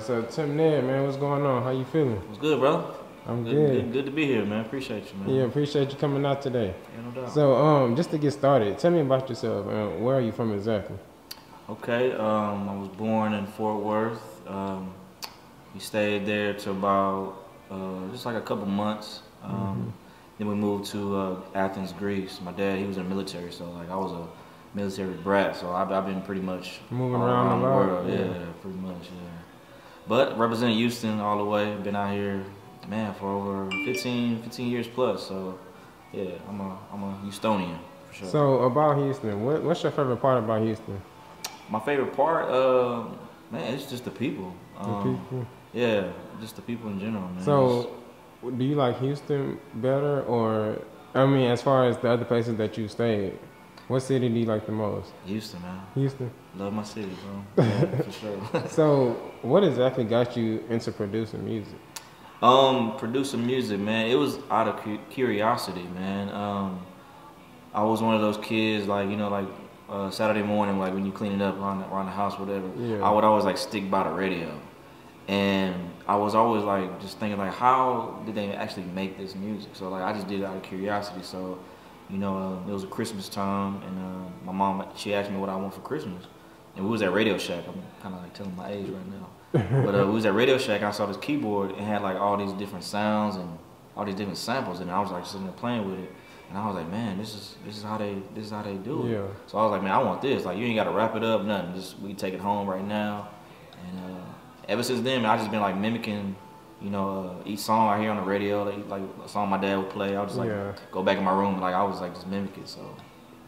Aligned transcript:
so 0.00 0.22
Tim 0.22 0.56
Ned, 0.56 0.84
man, 0.84 1.04
what's 1.04 1.16
going 1.16 1.44
on? 1.44 1.62
How 1.62 1.70
you 1.70 1.84
feeling? 1.84 2.16
What's 2.28 2.38
good, 2.38 2.58
bro? 2.60 2.94
I'm 3.26 3.44
Good, 3.44 3.52
good. 3.52 3.70
good, 3.84 3.92
good 3.92 4.04
to 4.06 4.10
be 4.10 4.26
here, 4.26 4.44
man. 4.44 4.64
Appreciate 4.64 5.04
you, 5.12 5.18
man. 5.20 5.34
Yeah, 5.34 5.42
appreciate 5.42 5.90
you 5.90 5.96
coming 5.98 6.24
out 6.24 6.40
today. 6.40 6.74
Yeah, 6.96 7.02
no 7.04 7.10
doubt. 7.22 7.32
So, 7.34 7.54
um, 7.56 7.94
just 7.96 8.10
to 8.12 8.18
get 8.18 8.32
started, 8.32 8.78
tell 8.78 8.90
me 8.90 9.00
about 9.00 9.28
yourself. 9.28 9.66
Uh, 9.66 9.88
where 10.02 10.16
are 10.16 10.20
you 10.20 10.32
from 10.32 10.52
exactly? 10.54 10.96
Okay, 11.68 12.12
um, 12.12 12.68
I 12.68 12.74
was 12.74 12.88
born 12.88 13.34
in 13.34 13.46
Fort 13.46 13.82
Worth. 13.84 14.48
Um, 14.48 14.94
we 15.74 15.80
stayed 15.80 16.24
there 16.24 16.54
to 16.54 16.70
about 16.70 17.44
uh, 17.70 18.08
just 18.10 18.24
like 18.24 18.36
a 18.36 18.40
couple 18.40 18.64
months. 18.66 19.20
Um, 19.42 19.92
Then 20.38 20.46
we 20.48 20.54
moved 20.54 20.86
to 20.92 21.16
uh, 21.16 21.36
Athens, 21.54 21.92
Greece. 21.92 22.40
My 22.40 22.52
dad, 22.52 22.78
he 22.78 22.84
was 22.86 22.96
in 22.96 23.02
the 23.02 23.08
military, 23.08 23.50
so 23.52 23.68
like 23.72 23.90
I 23.90 23.96
was 23.96 24.12
a 24.12 24.26
military 24.72 25.12
brat. 25.14 25.56
So 25.56 25.72
I've, 25.72 25.90
I've 25.90 26.06
been 26.06 26.22
pretty 26.22 26.40
much 26.40 26.80
Moving 26.90 27.20
around 27.20 27.58
a 27.58 27.60
the 27.60 27.62
world. 27.66 28.08
Yeah. 28.08 28.18
Yeah. 28.20 28.46
pretty 28.62 28.78
much. 28.78 29.02
Yeah. 29.02 29.37
But 30.08 30.38
representing 30.38 30.78
Houston 30.78 31.20
all 31.20 31.38
the 31.38 31.44
way. 31.44 31.74
Been 31.76 31.94
out 31.94 32.12
here, 32.14 32.42
man, 32.88 33.14
for 33.14 33.28
over 33.28 33.70
15, 33.84 34.42
15 34.42 34.70
years 34.70 34.88
plus. 34.88 35.26
So 35.28 35.58
yeah, 36.12 36.30
I'm 36.48 36.60
a 36.60 36.78
I'm 36.92 37.02
a 37.02 37.18
Houstonian 37.24 37.78
for 38.08 38.14
sure. 38.14 38.28
So, 38.28 38.58
about 38.62 38.96
Houston, 38.98 39.44
what, 39.44 39.62
what's 39.62 39.82
your 39.82 39.92
favorite 39.92 40.16
part 40.16 40.38
about 40.38 40.62
Houston? 40.62 41.00
My 41.70 41.80
favorite 41.80 42.14
part, 42.14 42.48
uh, 42.50 43.04
man, 43.50 43.74
it's 43.74 43.90
just 43.90 44.04
the 44.04 44.10
people. 44.10 44.54
The 44.76 44.88
Um, 44.88 45.20
people. 45.20 45.46
Yeah, 45.74 46.08
just 46.40 46.56
the 46.56 46.62
people 46.62 46.88
in 46.90 46.98
general, 46.98 47.28
man. 47.28 47.44
So, 47.44 47.90
do 48.56 48.64
you 48.64 48.74
like 48.74 48.98
Houston 49.00 49.60
better, 49.74 50.22
or 50.22 50.78
I 51.14 51.26
mean, 51.26 51.50
as 51.50 51.60
far 51.60 51.86
as 51.86 51.98
the 51.98 52.10
other 52.10 52.24
places 52.24 52.56
that 52.56 52.78
you 52.78 52.88
stayed, 52.88 53.38
what 53.88 54.00
city 54.00 54.28
do 54.28 54.34
you 54.38 54.46
like 54.46 54.66
the 54.66 54.72
most? 54.72 55.12
Houston, 55.26 55.60
man, 55.62 55.80
Houston. 55.94 56.30
love 56.56 56.72
my 56.72 56.82
city, 56.84 57.10
bro. 57.54 57.64
Yeah, 57.64 58.02
for 58.02 58.12
sure. 58.12 58.68
So, 58.68 59.10
what 59.42 59.64
exactly 59.64 60.04
got 60.04 60.36
you 60.36 60.62
into 60.68 60.92
producing 60.92 61.44
music? 61.44 61.78
um, 62.42 62.96
producing 62.98 63.44
music, 63.44 63.80
man, 63.80 64.06
it 64.06 64.14
was 64.14 64.38
out 64.50 64.68
of 64.68 64.76
cu- 64.82 65.00
curiosity, 65.10 65.82
man. 65.94 66.28
Um, 66.28 66.86
I 67.74 67.82
was 67.82 68.00
one 68.00 68.14
of 68.14 68.20
those 68.20 68.36
kids, 68.38 68.86
like 68.86 69.08
you 69.10 69.16
know, 69.16 69.28
like 69.28 69.48
uh, 69.88 70.10
Saturday 70.10 70.42
morning, 70.42 70.78
like 70.78 70.94
when 70.94 71.04
you 71.04 71.10
cleaning 71.12 71.42
up 71.42 71.56
around 71.58 71.80
the, 71.80 71.86
around 71.88 72.06
the 72.06 72.12
house, 72.12 72.38
whatever. 72.38 72.68
Yeah. 72.78 73.02
I 73.02 73.10
would 73.10 73.24
always 73.24 73.44
like 73.44 73.58
stick 73.58 73.90
by 73.90 74.04
the 74.04 74.10
radio, 74.10 74.56
and 75.26 75.74
I 76.06 76.16
was 76.16 76.34
always 76.34 76.62
like 76.62 77.00
just 77.00 77.18
thinking 77.18 77.38
like, 77.38 77.52
how 77.54 78.22
did 78.24 78.34
they 78.34 78.52
actually 78.52 78.84
make 78.84 79.18
this 79.18 79.34
music? 79.34 79.70
So 79.74 79.88
like 79.88 80.02
I 80.02 80.12
just 80.12 80.28
did 80.28 80.40
it 80.40 80.44
out 80.44 80.56
of 80.56 80.62
curiosity. 80.62 81.20
So, 81.22 81.58
you 82.10 82.18
know, 82.18 82.36
uh, 82.36 82.68
it 82.68 82.72
was 82.72 82.84
a 82.84 82.88
Christmas 82.88 83.28
time, 83.28 83.82
and 83.82 83.98
uh, 83.98 84.44
my 84.44 84.52
mom 84.52 84.86
she 84.96 85.14
asked 85.14 85.30
me 85.30 85.36
what 85.36 85.48
I 85.48 85.56
want 85.56 85.74
for 85.74 85.80
Christmas, 85.80 86.24
and 86.76 86.84
we 86.84 86.90
was 86.90 87.02
at 87.02 87.12
Radio 87.12 87.38
Shack. 87.38 87.64
I'm 87.68 87.82
kind 88.02 88.14
of 88.14 88.22
like 88.22 88.34
telling 88.34 88.56
my 88.56 88.70
age 88.70 88.88
right 88.88 89.06
now, 89.10 89.82
but 89.84 89.94
uh, 89.94 90.06
we 90.06 90.12
was 90.12 90.26
at 90.26 90.34
Radio 90.34 90.58
Shack. 90.58 90.82
I 90.82 90.90
saw 90.90 91.06
this 91.06 91.18
keyboard 91.18 91.72
and 91.72 91.80
had 91.80 92.02
like 92.02 92.16
all 92.16 92.36
these 92.36 92.52
different 92.52 92.84
sounds 92.84 93.36
and 93.36 93.58
all 93.96 94.04
these 94.04 94.14
different 94.14 94.38
samples, 94.38 94.80
and 94.80 94.90
I 94.90 95.00
was 95.00 95.10
like 95.10 95.26
sitting 95.26 95.44
there 95.44 95.52
playing 95.52 95.90
with 95.90 96.00
it. 96.00 96.12
And 96.48 96.56
I 96.56 96.66
was 96.66 96.76
like, 96.76 96.88
man, 96.88 97.18
this 97.18 97.34
is 97.34 97.56
this 97.66 97.76
is 97.76 97.82
how 97.82 97.98
they 97.98 98.16
this 98.34 98.46
is 98.46 98.50
how 98.50 98.62
they 98.62 98.74
do 98.74 99.06
it. 99.06 99.12
Yeah. 99.12 99.26
So 99.46 99.58
I 99.58 99.62
was 99.64 99.72
like, 99.72 99.82
man, 99.82 99.92
I 99.92 99.98
want 99.98 100.22
this. 100.22 100.46
Like, 100.46 100.56
you 100.56 100.64
ain't 100.64 100.76
got 100.76 100.84
to 100.84 100.92
wrap 100.92 101.14
it 101.14 101.22
up, 101.22 101.44
nothing. 101.44 101.74
Just 101.74 101.98
we 101.98 102.14
take 102.14 102.32
it 102.32 102.40
home 102.40 102.66
right 102.66 102.84
now. 102.84 103.28
And 103.86 103.98
uh, 103.98 104.24
ever 104.68 104.82
since 104.82 105.02
then, 105.02 105.22
man, 105.22 105.30
I 105.30 105.36
just 105.36 105.50
been 105.50 105.60
like 105.60 105.76
mimicking, 105.76 106.36
you 106.80 106.90
know, 106.90 107.36
uh, 107.40 107.48
each 107.48 107.58
song 107.60 107.88
I 107.88 108.00
hear 108.00 108.10
on 108.10 108.16
the 108.18 108.22
radio, 108.22 108.62
like, 108.62 108.88
like 108.88 109.02
a 109.24 109.28
song 109.28 109.48
my 109.48 109.58
dad 109.58 109.76
would 109.78 109.90
play. 109.90 110.14
I 110.16 110.20
would 110.20 110.28
just 110.28 110.38
like 110.38 110.48
Yeah. 110.48 110.72
go 110.92 111.02
back 111.02 111.18
in 111.18 111.24
my 111.24 111.32
room, 111.36 111.60
like 111.60 111.74
I 111.74 111.82
was 111.82 112.00
like 112.00 112.14
just 112.14 112.26
mimic 112.28 112.56
it. 112.58 112.68
So 112.68 112.80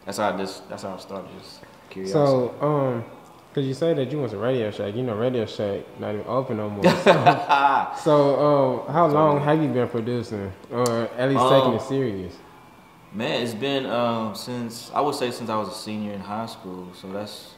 that's 0.05 0.17
how 0.17 0.33
I 0.33 0.37
just 0.37 0.67
that's 0.69 0.83
how 0.83 0.93
I 0.95 0.97
started, 0.97 1.29
just 1.39 1.61
curiosity. 1.89 2.13
So, 2.13 2.55
um, 2.61 3.05
cause 3.53 3.63
you 3.65 3.73
say 3.73 3.93
that 3.93 4.11
you 4.11 4.19
went 4.19 4.31
to 4.31 4.37
Radio 4.37 4.69
Shack. 4.71 4.95
You 4.95 5.03
know, 5.03 5.15
Radio 5.15 5.45
Shack 5.45 5.81
not 5.99 6.13
even 6.13 6.25
open 6.27 6.57
no 6.57 6.69
more. 6.69 6.83
So, 6.83 7.13
so 8.03 8.85
um, 8.87 8.93
how 8.93 9.07
long 9.07 9.39
have 9.41 9.61
you 9.61 9.69
been 9.69 9.87
producing, 9.87 10.51
or 10.71 11.03
at 11.17 11.29
least 11.29 11.47
taking 11.49 11.73
it 11.73 11.81
Um, 11.81 11.87
serious? 11.87 12.35
Man, 13.13 13.41
it's 13.43 13.53
been 13.53 13.85
um, 13.87 14.35
since 14.35 14.89
I 14.93 15.01
would 15.01 15.15
say 15.15 15.31
since 15.31 15.49
I 15.49 15.57
was 15.57 15.67
a 15.69 15.73
senior 15.73 16.13
in 16.13 16.21
high 16.21 16.45
school. 16.45 16.87
So 16.93 17.07
that's 17.11 17.55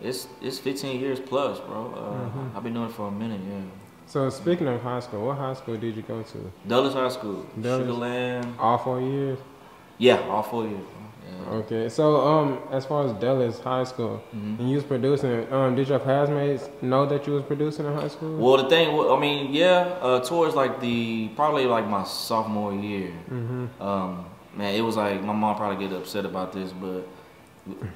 it's 0.00 0.26
it's 0.40 0.58
15 0.58 1.00
years 1.00 1.20
plus, 1.20 1.60
bro. 1.60 1.92
Uh, 1.94 2.28
Mhm. 2.38 2.56
I've 2.56 2.62
been 2.62 2.74
doing 2.74 2.88
it 2.88 2.92
for 2.92 3.08
a 3.08 3.10
minute, 3.10 3.40
yeah. 3.48 3.60
So 4.12 4.28
speaking 4.28 4.68
of 4.68 4.82
high 4.82 5.00
school, 5.00 5.26
what 5.28 5.38
high 5.38 5.54
school 5.54 5.78
did 5.78 5.96
you 5.96 6.02
go 6.02 6.22
to? 6.22 6.38
Dulles 6.68 6.92
High 6.92 7.08
School, 7.08 7.46
Dulles. 7.58 7.86
Sugarland. 7.86 8.46
All 8.58 8.76
four 8.76 9.00
years. 9.00 9.38
Yeah, 9.96 10.18
all 10.28 10.42
four 10.42 10.64
years. 10.66 10.84
Yeah. 11.26 11.50
Okay. 11.60 11.88
So 11.88 12.20
um, 12.20 12.58
as 12.70 12.84
far 12.84 13.06
as 13.06 13.12
Dulles 13.14 13.58
High 13.60 13.84
School, 13.84 14.20
Mhm. 14.36 14.58
and 14.58 14.68
you 14.68 14.76
was 14.76 14.84
producing, 14.84 15.50
um, 15.50 15.74
did 15.76 15.88
your 15.88 15.98
classmates 15.98 16.68
know 16.82 17.06
that 17.06 17.26
you 17.26 17.32
was 17.32 17.42
producing 17.44 17.86
in 17.86 17.94
high 17.94 18.08
school? 18.08 18.36
Well, 18.36 18.58
the 18.62 18.68
thing, 18.68 18.86
I 19.14 19.18
mean, 19.18 19.50
yeah, 19.50 19.96
uh, 20.02 20.20
towards 20.20 20.54
like 20.54 20.80
the 20.82 21.28
probably 21.28 21.64
like 21.64 21.88
my 21.88 22.04
sophomore 22.04 22.74
year, 22.74 23.12
Mm-hmm. 23.32 23.82
um, 23.82 24.26
man, 24.54 24.74
it 24.74 24.82
was 24.82 24.96
like 24.98 25.22
my 25.24 25.32
mom 25.32 25.56
probably 25.56 25.88
get 25.88 25.96
upset 25.96 26.26
about 26.26 26.52
this, 26.52 26.70
but 26.84 27.08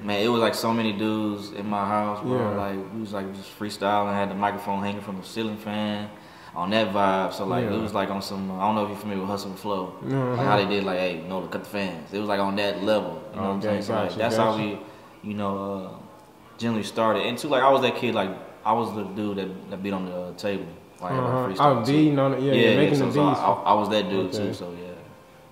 man, 0.01 0.21
it 0.21 0.27
was 0.29 0.41
like 0.41 0.55
so 0.55 0.73
many 0.73 0.93
dudes 0.93 1.51
in 1.51 1.67
my 1.67 1.85
house, 1.85 2.21
bro. 2.21 2.37
Yeah. 2.37 2.49
Like 2.57 2.93
we 2.93 3.01
was 3.01 3.13
like 3.13 3.33
just 3.35 3.57
freestyling, 3.59 4.13
had 4.13 4.29
the 4.29 4.35
microphone 4.35 4.81
hanging 4.83 5.01
from 5.01 5.17
the 5.17 5.23
ceiling 5.23 5.57
fan, 5.57 6.09
on 6.55 6.69
that 6.71 6.91
vibe. 6.93 7.33
So 7.33 7.45
like 7.45 7.65
Yeah. 7.65 7.73
it 7.75 7.81
was 7.81 7.93
like 7.93 8.09
on 8.09 8.21
some, 8.21 8.51
I 8.51 8.61
don't 8.65 8.75
know 8.75 8.83
if 8.83 8.89
you're 8.89 8.97
familiar 8.97 9.21
with 9.21 9.29
Hustle 9.29 9.51
and 9.51 9.59
Flow, 9.59 9.93
like 10.01 10.39
how 10.39 10.55
they 10.57 10.65
did 10.65 10.83
like, 10.83 10.99
hey, 10.99 11.23
no, 11.27 11.41
cut 11.47 11.63
the 11.63 11.69
fans. 11.69 12.13
It 12.13 12.19
was 12.19 12.27
like 12.27 12.39
on 12.39 12.55
that 12.55 12.83
level, 12.83 13.21
you 13.31 13.37
know 13.41 13.47
what 13.47 13.53
I'm 13.55 13.61
saying? 13.61 13.81
So 13.83 13.93
like 13.93 14.09
gotcha, 14.09 14.19
that's 14.19 14.37
how 14.37 14.57
we, 14.57 14.79
you 15.23 15.33
know, 15.33 15.73
uh, 16.01 16.57
generally 16.57 16.83
started. 16.83 17.23
And 17.23 17.37
two, 17.37 17.47
like 17.49 17.63
I 17.63 17.69
was 17.69 17.81
that 17.81 17.95
kid, 17.97 18.15
like 18.15 18.31
I 18.65 18.73
was 18.73 18.93
the 18.95 19.03
dude 19.03 19.37
that, 19.37 19.69
that 19.71 19.83
beat 19.83 19.93
on 19.93 20.05
the 20.05 20.15
uh, 20.15 20.33
table. 20.35 20.65
Like 20.99 21.11
Uh-huh. 21.11 21.47
freestyle 21.47 21.81
Oh, 21.81 21.85
too. 21.85 21.91
beating 21.91 22.17
on 22.19 22.33
it. 22.33 22.41
Yeah, 22.41 22.53
yeah, 22.53 22.75
making 22.77 22.95
so, 22.97 23.05
the 23.05 23.11
so 23.13 23.27
beats. 23.29 23.39
I, 23.39 23.51
I 23.51 23.73
was 23.75 23.89
that 23.89 24.09
dude 24.09 24.27
Okay. 24.33 24.47
too. 24.47 24.53
So 24.53 24.71
yeah. 24.71 24.86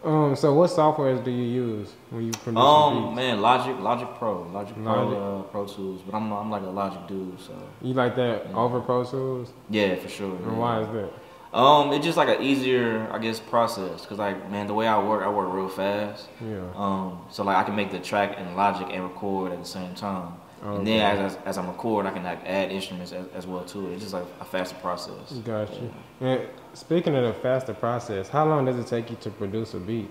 Um, 0.05 0.35
so 0.35 0.53
what 0.53 0.69
softwares 0.69 1.23
do 1.23 1.31
you 1.31 1.43
use 1.43 1.93
when 2.11 2.25
you 2.25 2.31
produce 2.31 2.61
Um, 2.63 3.05
beats? 3.07 3.16
man, 3.16 3.41
Logic, 3.41 3.75
Logic 3.79 4.07
Pro, 4.19 4.43
Logic 4.53 4.75
Pro, 4.83 5.39
uh, 5.39 5.41
Pro 5.43 5.66
Tools. 5.66 6.01
But 6.05 6.16
I'm, 6.16 6.31
I'm 6.31 6.51
like 6.51 6.61
a 6.61 6.67
Logic 6.69 6.99
dude, 7.07 7.39
so 7.39 7.53
You 7.81 7.93
like 7.95 8.15
that 8.15 8.47
Yeah. 8.49 8.55
over 8.55 8.79
Pro 8.81 9.03
Tools? 9.03 9.51
yeah, 9.69 9.95
for 9.95 10.07
sure. 10.07 10.35
And 10.35 10.51
yeah. 10.51 10.57
why 10.57 10.81
is 10.81 10.88
that? 10.89 11.57
Um, 11.57 11.94
it's 11.94 12.05
just 12.05 12.17
like 12.17 12.27
an 12.27 12.44
easier, 12.44 13.07
I 13.11 13.17
guess, 13.17 13.39
process. 13.39 14.05
Cause 14.05 14.19
like, 14.19 14.51
man, 14.51 14.67
the 14.67 14.73
way 14.73 14.88
I 14.88 15.01
work, 15.01 15.23
I 15.23 15.29
work 15.29 15.51
real 15.53 15.69
fast. 15.69 16.27
Yeah. 16.41 16.59
Um, 16.75 17.19
so 17.31 17.44
like 17.44 17.55
I 17.57 17.63
can 17.63 17.75
make 17.75 17.91
the 17.91 17.99
track 17.99 18.38
in 18.38 18.55
Logic 18.55 18.88
and 18.91 19.03
record 19.03 19.53
at 19.53 19.59
the 19.59 19.65
same 19.65 19.95
time. 19.95 20.33
And 20.61 20.71
Okay. 20.71 20.83
then 20.97 21.19
as, 21.19 21.33
as, 21.35 21.39
as 21.45 21.57
I'm 21.57 21.67
recording, 21.67 22.11
I 22.11 22.13
can 22.13 22.23
like 22.23 22.43
add 22.45 22.71
instruments 22.71 23.11
as, 23.11 23.27
as 23.35 23.45
well 23.47 23.63
too. 23.63 23.91
It's 23.91 24.01
just 24.01 24.13
like 24.13 24.25
a 24.39 24.45
faster 24.45 24.75
process. 24.77 25.33
Got 25.45 25.71
you. 25.81 25.93
And 26.21 26.41
speaking 26.73 27.16
of 27.16 27.23
the 27.23 27.33
faster 27.41 27.73
process, 27.73 28.29
how 28.29 28.45
long 28.47 28.65
does 28.65 28.77
it 28.79 28.88
take 28.88 29.09
you 29.09 29.17
to 29.17 29.29
produce 29.29 29.73
a 29.73 29.79
beat? 29.79 30.09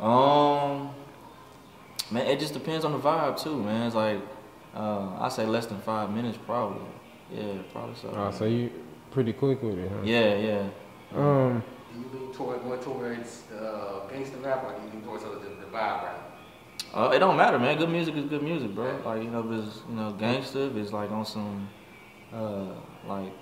Um, 0.00 0.90
man, 2.10 2.26
it 2.26 2.40
just 2.40 2.52
depends 2.54 2.84
on 2.84 2.92
the 2.92 2.98
vibe 2.98 3.40
too, 3.40 3.62
man. 3.62 3.86
It's 3.86 3.94
like 3.94 4.18
uh, 4.74 5.08
I 5.20 5.28
say 5.28 5.46
less 5.46 5.66
than 5.66 5.78
five 5.80 6.10
minutes, 6.10 6.38
probably. 6.44 6.82
Yeah, 7.32 7.54
probably 7.72 7.94
so. 7.94 8.12
Oh, 8.14 8.30
so 8.32 8.44
you 8.44 8.70
pretty 9.10 9.32
quick 9.32 9.62
with 9.62 9.78
it, 9.78 9.88
huh? 9.90 10.00
yeah, 10.02 10.34
yeah. 10.36 10.66
Um, 11.16 11.62
Do 11.92 12.00
you 12.00 12.20
lean 12.20 12.32
toward 12.34 12.64
more 12.64 12.76
towards 12.78 13.44
uh, 13.56 14.00
gangster 14.10 14.36
rap, 14.38 14.64
or 14.64 14.72
do 14.74 14.84
you 14.84 14.92
lean 14.94 15.02
towards 15.02 15.22
other 15.24 15.36
the, 15.36 15.48
the 15.50 15.66
vibe 15.72 16.02
rap? 16.02 16.33
Uh, 16.94 17.10
it 17.12 17.18
don't 17.18 17.36
matter, 17.36 17.58
man. 17.58 17.76
Good 17.76 17.88
music 17.90 18.14
is 18.16 18.24
good 18.26 18.42
music, 18.42 18.74
bro. 18.74 19.00
Like 19.04 19.22
you 19.22 19.30
know, 19.30 19.40
if 19.40 19.66
it's 19.66 19.82
you 19.88 19.96
know 19.96 20.12
gangster, 20.12 20.66
if 20.66 20.76
it's 20.76 20.92
like 20.92 21.10
on 21.10 21.24
some 21.26 21.68
uh, 22.32 22.66
like 23.08 23.32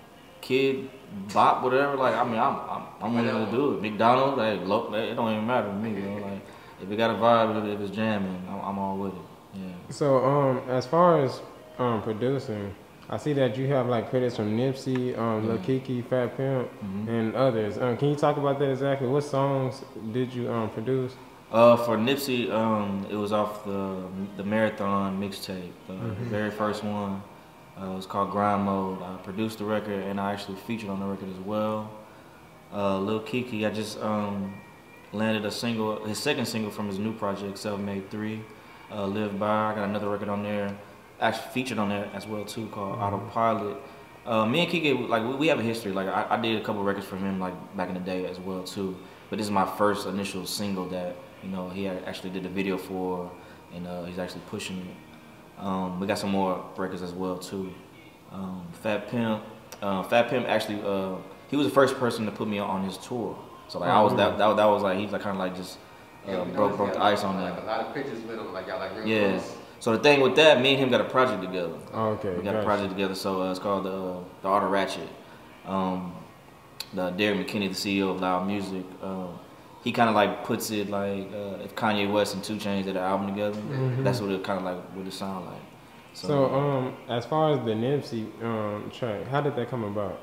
kid 0.40 0.88
bop, 1.34 1.62
whatever. 1.62 1.96
Like 1.96 2.14
I 2.14 2.24
mean, 2.24 2.38
I'm 2.38 2.56
I'm, 2.68 2.82
I'm 3.02 3.14
willing 3.14 3.44
to 3.46 3.52
do 3.52 3.74
it. 3.74 3.82
McDonald's, 3.82 4.40
hey, 4.40 4.56
lo- 4.64 4.92
it 4.94 5.14
don't 5.14 5.32
even 5.32 5.46
matter 5.46 5.68
to 5.68 5.74
me, 5.74 6.00
bro. 6.00 6.14
Like 6.16 6.40
if 6.82 6.90
it 6.90 6.96
got 6.96 7.10
a 7.10 7.14
vibe, 7.14 7.62
if, 7.68 7.74
if 7.74 7.80
it's 7.88 7.94
jamming, 7.94 8.42
I'm, 8.48 8.60
I'm 8.60 8.78
all 8.78 8.96
with 8.96 9.12
it. 9.12 9.18
Yeah. 9.54 9.64
so 9.90 10.24
um, 10.24 10.62
as 10.70 10.86
far 10.86 11.22
as 11.22 11.42
um 11.78 12.00
producing, 12.02 12.74
I 13.10 13.18
see 13.18 13.34
that 13.34 13.58
you 13.58 13.66
have 13.66 13.86
like 13.86 14.08
credits 14.08 14.34
from 14.36 14.56
Nipsey, 14.56 15.16
um, 15.18 15.46
Lil 15.46 15.58
Mhm. 15.58 15.64
Keke, 15.82 16.06
Fat 16.08 16.36
Pimp, 16.38 16.70
Mhm. 16.82 17.08
and 17.08 17.36
others. 17.36 17.76
Um, 17.76 17.98
can 17.98 18.08
you 18.08 18.16
talk 18.16 18.38
about 18.38 18.58
that 18.60 18.70
exactly? 18.70 19.08
What 19.08 19.24
songs 19.24 19.84
did 20.12 20.32
you 20.32 20.50
um 20.50 20.70
produce? 20.70 21.12
Uh, 21.52 21.76
for 21.76 21.98
Nipsey, 21.98 22.50
um, 22.50 23.06
it 23.10 23.14
was 23.14 23.30
off 23.32 23.64
the 23.64 23.96
the 24.38 24.42
marathon 24.44 25.20
mixtape, 25.20 25.72
the, 25.86 25.92
Mhm. 25.92 26.14
very 26.30 26.50
first 26.50 26.82
one. 26.82 27.22
Uh, 27.78 27.90
it 27.90 27.94
was 27.96 28.06
called 28.06 28.30
Grind 28.30 28.64
Mode. 28.64 29.02
I 29.02 29.16
produced 29.22 29.58
the 29.58 29.64
record 29.66 30.02
and 30.04 30.18
I 30.20 30.32
actually 30.32 30.56
featured 30.56 30.88
on 30.88 30.98
the 31.00 31.06
record 31.06 31.28
as 31.30 31.38
well. 31.44 31.90
Uh, 32.74 32.98
Lil 32.98 33.20
Keke, 33.20 33.66
I 33.66 33.70
just 33.70 34.02
um, 34.02 34.54
landed 35.12 35.44
a 35.44 35.50
single, 35.50 36.02
his 36.06 36.18
second 36.18 36.46
single 36.46 36.70
from 36.70 36.86
his 36.86 36.98
new 36.98 37.12
project, 37.12 37.58
Self 37.58 37.78
Made 37.80 38.10
Three, 38.10 38.40
uh, 38.90 39.04
Live 39.06 39.38
By. 39.38 39.72
I 39.72 39.74
got 39.74 39.84
another 39.88 40.08
record 40.08 40.30
on 40.30 40.42
there, 40.42 40.74
actually 41.20 41.48
featured 41.52 41.78
on 41.78 41.90
there 41.90 42.08
as 42.14 42.26
well 42.26 42.44
too, 42.46 42.66
called 42.72 42.96
Mhm. 42.98 43.02
Autopilot. 43.02 43.76
Uh, 44.24 44.46
me 44.46 44.60
and 44.60 44.70
Keke, 44.72 45.06
like 45.08 45.22
we, 45.22 45.34
we 45.34 45.48
have 45.48 45.58
a 45.58 45.62
history. 45.62 45.92
Like 45.92 46.08
I, 46.08 46.26
I 46.30 46.36
did 46.40 46.56
a 46.62 46.64
couple 46.64 46.82
records 46.82 47.06
for 47.06 47.16
him, 47.16 47.38
like 47.40 47.54
back 47.76 47.88
in 47.88 47.94
the 47.94 48.00
day 48.00 48.24
as 48.24 48.38
well 48.40 48.62
too. 48.62 48.96
But 49.28 49.36
this 49.38 49.46
is 49.46 49.52
my 49.52 49.66
first 49.66 50.06
initial 50.06 50.46
single 50.46 50.86
that 50.90 51.14
you 51.42 51.48
know 51.48 51.68
he 51.68 51.88
actually 51.88 52.30
did 52.30 52.46
a 52.46 52.48
video 52.48 52.78
for, 52.78 53.30
and 53.74 53.86
uh, 53.86 54.04
he's 54.04 54.18
actually 54.18 54.42
pushing 54.48 54.78
it. 54.78 55.62
Um, 55.64 56.00
we 56.00 56.06
got 56.06 56.18
some 56.18 56.30
more 56.30 56.64
records 56.76 57.02
as 57.02 57.12
well 57.12 57.38
too. 57.38 57.72
Um, 58.32 58.66
Fat 58.72 59.08
Pimp, 59.08 59.42
uh, 59.82 60.02
Fat 60.04 60.28
Pimp 60.30 60.46
actually, 60.48 60.82
uh, 60.82 61.16
he 61.50 61.56
was 61.56 61.66
the 61.66 61.72
first 61.72 61.96
person 61.96 62.24
to 62.26 62.32
put 62.32 62.48
me 62.48 62.58
on 62.58 62.84
his 62.84 62.96
tour. 62.98 63.36
So 63.68 63.78
like 63.78 63.90
I 63.90 64.00
was 64.02 64.14
that, 64.16 64.38
that 64.38 64.56
that 64.56 64.64
was 64.66 64.82
like 64.82 64.98
he's 64.98 65.12
like 65.12 65.22
kind 65.22 65.36
of 65.36 65.40
like 65.40 65.56
just 65.56 65.78
uh, 66.26 66.32
Yeah, 66.32 66.42
we 66.44 66.52
broke 66.52 66.76
broke 66.76 66.92
the 66.94 67.02
ice 67.02 67.24
on 67.24 67.40
like, 67.40 67.54
that. 67.54 67.62
A 67.62 67.66
lot 67.66 67.80
of 67.80 67.94
pictures 67.94 68.22
with 68.24 68.38
him, 68.38 68.52
like 68.52 68.66
y'all 68.66 68.78
like 68.78 68.94
real 68.96 69.06
Yeah. 69.06 69.30
close. 69.38 69.56
So 69.80 69.96
the 69.96 70.02
thing 70.02 70.20
with 70.20 70.36
that, 70.36 70.60
me 70.60 70.70
and 70.74 70.78
him 70.78 70.90
got 70.90 71.00
a 71.00 71.04
project 71.10 71.42
together. 71.42 71.74
Okay, 71.92 72.36
We 72.36 72.42
got 72.44 72.54
a 72.54 72.62
project 72.62 72.90
together, 72.90 73.16
so 73.16 73.42
uh, 73.42 73.50
it's 73.50 73.58
called 73.58 73.84
the 73.84 73.90
uh, 73.92 74.16
the 74.42 74.48
Art 74.48 74.62
of 74.64 74.70
Ratchet. 74.70 75.08
Um, 75.66 76.14
the 76.94 77.10
Derek 77.10 77.38
McKinney, 77.46 77.68
the 77.68 77.74
CEO 77.74 78.10
of 78.10 78.20
Loud 78.20 78.46
Music, 78.46 78.84
uh, 79.02 79.26
he 79.82 79.92
kind 79.92 80.08
of 80.08 80.14
like 80.14 80.44
puts 80.44 80.70
it 80.70 80.88
like 80.90 81.28
uh, 81.32 81.64
if 81.64 81.74
Kanye 81.74 82.10
West 82.10 82.34
and 82.34 82.42
Two 82.44 82.56
Chainz 82.56 82.84
did 82.84 82.96
an 82.96 83.02
album 83.02 83.28
together, 83.28 83.60
that's 84.02 84.20
what 84.20 84.30
it 84.30 84.42
kind 84.44 84.58
of 84.58 84.64
like 84.64 84.96
would 84.96 85.06
it 85.06 85.12
sound 85.12 85.46
like. 85.46 85.60
So, 86.14 86.54
um, 86.54 86.94
as 87.08 87.24
far 87.24 87.52
as 87.52 87.58
the 87.64 87.72
Nipsey 87.72 88.26
um 88.42 88.90
track, 88.90 89.26
how 89.28 89.40
did 89.40 89.56
that 89.56 89.68
come 89.70 89.84
about? 89.84 90.20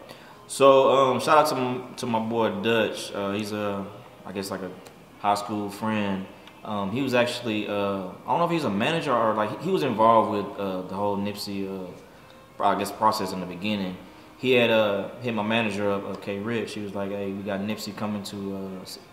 So 0.48 0.90
um, 0.92 1.20
shout 1.20 1.38
out 1.40 1.48
to 1.48 1.56
m- 1.56 1.94
to 1.98 2.06
my 2.06 2.20
boy 2.20 2.50
Dutch. 2.62 3.12
Uh, 3.14 3.32
he's 3.34 3.52
a, 3.52 3.86
I 4.26 4.32
guess 4.32 4.50
like 4.52 4.62
a 4.62 4.72
high 5.20 5.36
school 5.36 5.70
friend. 5.70 6.26
Um, 6.64 6.92
he 6.92 7.02
was 7.02 7.14
actually, 7.14 7.68
uh, 7.68 7.74
I 7.74 8.28
don't 8.28 8.40
know 8.40 8.46
if 8.46 8.52
he's 8.52 8.66
a 8.66 8.70
manager 8.70 9.14
or 9.14 9.34
like 9.34 9.62
he 9.62 9.72
was 9.72 9.84
involved 9.84 10.30
with 10.32 10.60
uh, 10.60 10.82
the 10.84 10.96
whole 10.96 11.18
Nipsey, 11.18 11.68
uh, 11.68 12.64
I 12.64 12.78
guess 12.78 12.92
process 12.92 13.32
in 13.32 13.40
the 13.40 13.46
beginning. 13.46 13.96
He 14.40 14.52
had 14.54 14.70
uh, 14.70 15.10
hit 15.22 15.34
my 15.34 15.44
manager 15.44 15.92
up, 15.92 16.06
uh, 16.08 16.16
K. 16.16 16.40
Rich. 16.40 16.74
He 16.74 16.80
was 16.80 16.96
like, 16.96 17.12
"Hey, 17.12 17.34
we 17.34 17.44
got 17.44 17.60
Nipsey 17.60 17.96
coming 17.96 18.24
to 18.24 18.56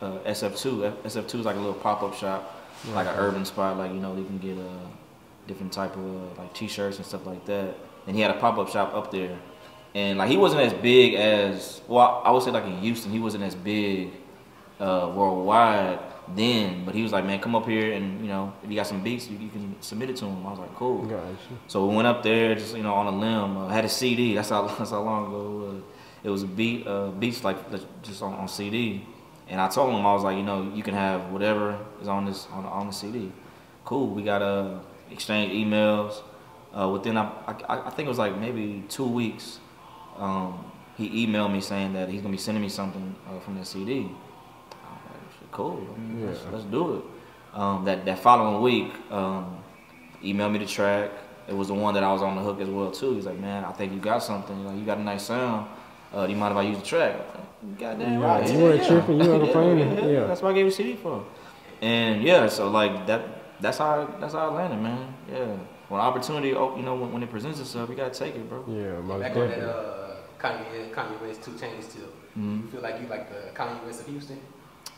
uh, 0.00 0.05
uh, 0.05 0.19
SF2. 0.20 0.87
F- 0.87 1.12
SF2 1.12 1.40
is 1.40 1.44
like 1.44 1.56
a 1.56 1.58
little 1.58 1.75
pop 1.75 2.05
up 2.05 2.14
shop, 2.14 2.64
like 2.93 3.08
an 3.08 3.14
urban 3.17 3.44
spot. 3.44 3.76
Like 3.76 3.93
you 3.93 3.99
know, 3.99 4.14
they 4.14 4.23
can 4.23 4.38
get 4.38 4.56
a 4.56 5.49
different 5.49 5.73
type 5.73 5.96
of 5.96 6.05
uh, 6.05 6.43
like 6.43 6.55
T-shirts 6.55 6.99
and 6.99 7.06
stuff 7.06 7.26
like 7.26 7.44
that. 7.46 7.75
And 8.06 8.14
he 8.14 8.23
had 8.23 8.31
a 8.31 8.38
pop 8.38 8.56
up 8.56 8.69
shop 8.69 8.94
up 8.94 9.11
there, 9.11 9.37
and 9.96 10.17
like 10.17 10.31
he 10.31 10.37
wasn't 10.37 10.62
as 10.62 10.73
big 10.75 11.14
as 11.14 11.81
well. 11.88 12.22
I 12.25 12.31
would 12.31 12.44
say 12.44 12.52
like 12.52 12.64
in 12.64 12.79
Houston, 12.79 13.11
he 13.11 13.19
wasn't 13.19 13.43
as 13.43 13.56
big 13.56 14.12
uh, 14.79 15.12
worldwide 15.12 15.99
then. 16.34 16.84
But 16.84 16.94
he 16.94 17.02
was 17.02 17.12
like, 17.12 17.25
man, 17.25 17.40
come 17.40 17.55
up 17.55 17.67
here 17.67 17.93
and 17.93 18.20
you 18.20 18.28
know 18.28 18.52
if 18.62 18.70
you 18.70 18.76
got 18.76 18.87
some 18.87 19.02
beats, 19.02 19.28
you, 19.28 19.38
you 19.38 19.49
can 19.49 19.76
submit 19.81 20.11
it 20.11 20.17
to 20.17 20.26
him. 20.26 20.46
I 20.46 20.50
was 20.50 20.58
like, 20.58 20.75
cool. 20.75 21.05
Gotcha. 21.05 21.37
So 21.69 21.87
we 21.87 21.94
went 21.94 22.08
up 22.08 22.23
there, 22.23 22.55
just 22.55 22.76
you 22.76 22.82
know, 22.82 22.94
on 22.94 23.06
a 23.06 23.17
limb. 23.17 23.56
Uh, 23.56 23.69
had 23.69 23.84
a 23.84 23.88
CD. 23.88 24.34
That's 24.34 24.50
how 24.50 24.67
that's 24.78 24.90
how 24.90 25.02
long 25.02 25.26
ago 25.26 25.40
it 25.40 25.75
was. 25.75 25.82
It 26.25 26.31
was 26.31 26.43
a 26.43 26.46
beat, 26.46 26.87
uh, 26.87 27.11
beats 27.11 27.44
like 27.44 27.56
just 28.02 28.20
on, 28.23 28.34
on 28.34 28.49
CD. 28.49 29.06
And 29.49 29.61
I 29.61 29.69
told 29.69 29.90
him 29.90 30.05
I 30.05 30.12
was 30.12 30.25
like, 30.25 30.37
you 30.37 30.43
know, 30.43 30.73
you 30.75 30.82
can 30.82 30.94
have 30.94 31.31
whatever 31.31 31.78
is 32.02 32.08
on 32.08 32.25
this 32.25 32.49
on, 32.50 32.64
on 32.64 32.88
the 32.88 32.93
CD. 32.93 33.31
Cool. 33.84 34.08
We 34.08 34.22
got 34.22 34.43
uh, 34.43 34.81
exchange 35.11 35.52
emails. 35.52 36.22
Uh, 36.76 36.88
within 36.88 37.17
I, 37.17 37.31
I 37.46 37.87
I 37.87 37.90
think 37.90 38.06
it 38.06 38.08
was 38.08 38.19
like 38.19 38.37
maybe 38.38 38.84
two 38.88 39.06
weeks. 39.06 39.61
Um, 40.17 40.72
he 40.96 41.26
emailed 41.26 41.52
me 41.52 41.61
saying 41.61 41.93
that 41.93 42.08
he's 42.08 42.22
gonna 42.22 42.32
be 42.32 42.38
sending 42.38 42.62
me 42.62 42.69
something 42.69 43.14
uh, 43.29 43.38
from 43.40 43.58
the 43.58 43.64
CD. 43.64 44.11
I 45.58 45.62
was 45.62 45.73
like, 45.73 45.87
cool. 45.87 45.94
I 45.94 45.99
mean, 45.99 46.26
let's, 46.26 46.41
let's 46.53 46.64
do 46.64 46.97
it. 46.97 47.05
Um, 47.58 47.85
that 47.85 48.05
that 48.05 48.19
following 48.19 48.62
week, 48.62 48.93
um, 49.11 49.56
emailed 50.23 50.53
me 50.53 50.58
the 50.58 50.67
track. 50.67 51.11
It 51.49 51.55
was 51.56 51.69
the 51.69 51.75
one 51.75 51.94
that 51.94 52.03
I 52.05 52.12
was 52.12 52.23
on 52.23 52.35
the 52.37 52.43
hook 52.43 52.61
as 52.61 52.69
well 52.69 52.91
too. 52.91 53.14
He's 53.14 53.26
like, 53.26 53.38
man, 53.38 53.64
I 53.64 53.73
think 53.73 53.93
you 53.93 53.99
got 54.00 54.23
something. 54.23 54.58
You, 54.58 54.64
know, 54.64 54.75
you 54.75 54.85
got 54.85 54.99
a 54.99 55.03
nice 55.03 55.25
sound. 55.25 55.69
Uh, 56.12 56.26
do 56.26 56.32
you 56.32 56.38
mind 56.38 56.53
if 56.53 56.58
I 56.58 56.62
use 56.62 56.79
the 56.79 56.85
track? 56.85 57.17
Goddamn 57.79 58.20
Yeah, 58.20 58.26
right. 58.26 58.53
you 58.53 58.58
weren't 58.58 58.85
tripping, 58.87 59.20
you 59.20 59.29
weren't 59.29 59.44
complaining, 59.44 59.97
Yeah, 59.99 60.06
yeah. 60.06 60.26
that's 60.26 60.41
what 60.43 60.50
I 60.50 60.55
gave 60.55 60.67
you 60.67 60.70
a 60.70 60.73
CD 60.73 60.97
for. 60.97 61.25
And 61.81 62.23
yeah, 62.23 62.49
so 62.49 62.69
like 62.70 63.06
that. 63.06 63.23
That's 63.61 63.79
how 63.79 64.05
that's 64.20 64.35
how 64.35 64.50
I 64.50 64.55
landed, 64.55 64.81
man. 64.82 65.14
Yeah. 65.32 65.56
When 65.88 66.00
opportunity, 66.00 66.53
oh, 66.55 66.76
you 66.76 66.82
know, 66.82 66.94
when, 66.94 67.11
when 67.12 67.23
it 67.23 67.31
presents 67.31 67.58
itself, 67.61 67.88
you 67.88 67.97
gotta 67.97 68.11
take 68.12 68.35
it, 68.35 68.49
bro. 68.50 68.64
Yeah, 68.69 69.00
most 69.00 69.20
Back 69.23 69.37
on 69.37 69.49
that 69.49 69.56
definitely. 69.56 69.73
uh, 69.73 70.17
Kanye, 70.38 70.91
Kanye 70.93 71.20
West 71.23 71.43
Two 71.43 71.53
Chainz 71.53 71.91
too. 71.93 72.08
Mhm. 72.38 72.62
You 72.64 72.69
feel 72.69 72.82
like 72.82 73.00
you 73.00 73.06
like 73.08 73.31
the 73.31 73.50
Kanye 73.58 73.82
West 73.87 74.00
of 74.03 74.06
Houston? 74.08 74.38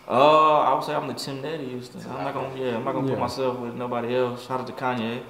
Uh, 0.09 0.61
I 0.61 0.75
would 0.75 0.85
say 0.85 0.95
I'm 0.95 1.07
the 1.07 1.15
Tim 1.15 1.43
Daddy 1.43 1.67
Houston. 1.69 2.01
I'm 2.11 2.25
not 2.25 2.33
gonna, 2.35 2.57
yeah, 2.59 2.77
I'm 2.77 2.85
not 2.85 2.93
gonna 2.93 3.07
Yeah. 3.09 3.15
put 3.15 3.21
myself 3.21 3.59
with 3.59 3.75
nobody 3.75 4.17
else. 4.17 4.47
Shout 4.47 4.61
out 4.61 4.67
to 4.67 4.73
Kanye. 4.73 5.23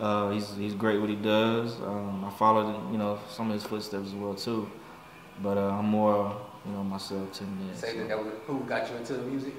Uh, 0.00 0.30
he's 0.30 0.54
he's 0.56 0.74
great 0.74 1.00
what 1.00 1.08
he 1.08 1.16
does. 1.16 1.80
Um, 1.80 2.24
I 2.26 2.30
followed, 2.30 2.90
you 2.92 2.98
know, 2.98 3.18
some 3.28 3.48
of 3.48 3.54
his 3.54 3.62
footsteps 3.64 4.08
as 4.08 4.14
well 4.14 4.34
too. 4.34 4.68
But 5.42 5.56
uh, 5.58 5.70
I'm 5.78 5.86
more, 5.86 6.36
you 6.66 6.72
know, 6.72 6.82
myself, 6.82 7.32
Tim 7.32 7.46
Daddy. 7.66 7.78
Say 7.78 7.98
that, 7.98 8.08
that 8.08 8.18
was, 8.24 8.32
who 8.46 8.60
got 8.60 8.90
you 8.90 8.96
into 8.96 9.12
the 9.14 9.22
music? 9.22 9.54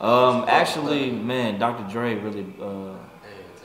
Um, 0.00 0.44
actually, 0.48 1.10
man, 1.10 1.58
Dr. 1.58 1.84
Dre 1.92 2.14
really, 2.16 2.46
uh, 2.60 2.94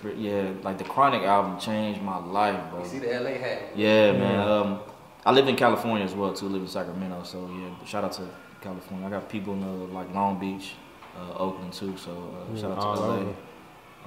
And 0.03 0.19
yeah, 0.19 0.51
like 0.63 0.77
the 0.77 0.83
Chronic 0.83 1.23
album 1.23 1.59
changed 1.59 2.01
my 2.01 2.17
life, 2.17 2.59
bro. 2.71 2.79
you 2.83 2.85
see 2.89 2.99
the 2.99 3.19
LA 3.19 3.31
hat. 3.31 3.61
Yeah, 3.75 4.11
man. 4.13 4.47
Um, 4.47 4.79
I 5.25 5.31
live 5.31 5.47
in 5.47 5.55
California 5.55 6.03
as 6.05 6.13
well 6.15 6.33
too. 6.33 6.47
Live 6.47 6.61
in 6.63 6.67
Sacramento, 6.67 7.23
so 7.23 7.47
yeah. 7.53 7.85
Shout 7.85 8.03
out 8.03 8.13
to 8.13 8.23
California. 8.61 9.07
I 9.07 9.09
got 9.09 9.29
people 9.29 9.53
in 9.53 9.63
uh, 9.63 9.67
like 9.93 10.13
Long 10.13 10.39
Beach, 10.39 10.73
uh, 11.17 11.33
Oakland 11.37 11.73
too. 11.73 11.95
So 11.97 12.11
uh, 12.11 12.53
Yeah, 12.53 12.61
shout 12.61 12.71
out 12.77 12.95
to 12.95 13.01
LA. 13.01 13.15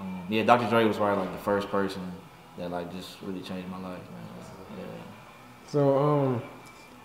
Um, 0.01 0.23
yeah, 0.29 0.43
Dr. 0.43 0.69
Dre 0.69 0.85
was 0.85 0.97
probably 0.97 1.25
like 1.25 1.33
the 1.33 1.43
first 1.43 1.69
person 1.71 2.03
that 2.59 2.71
like 2.71 2.93
just 2.93 3.17
really 3.23 3.41
changed 3.41 3.69
my 3.69 3.79
life, 3.79 4.01
man. 4.11 4.79
Yeah. 4.79 4.85
So, 5.67 5.99
um, 5.99 6.43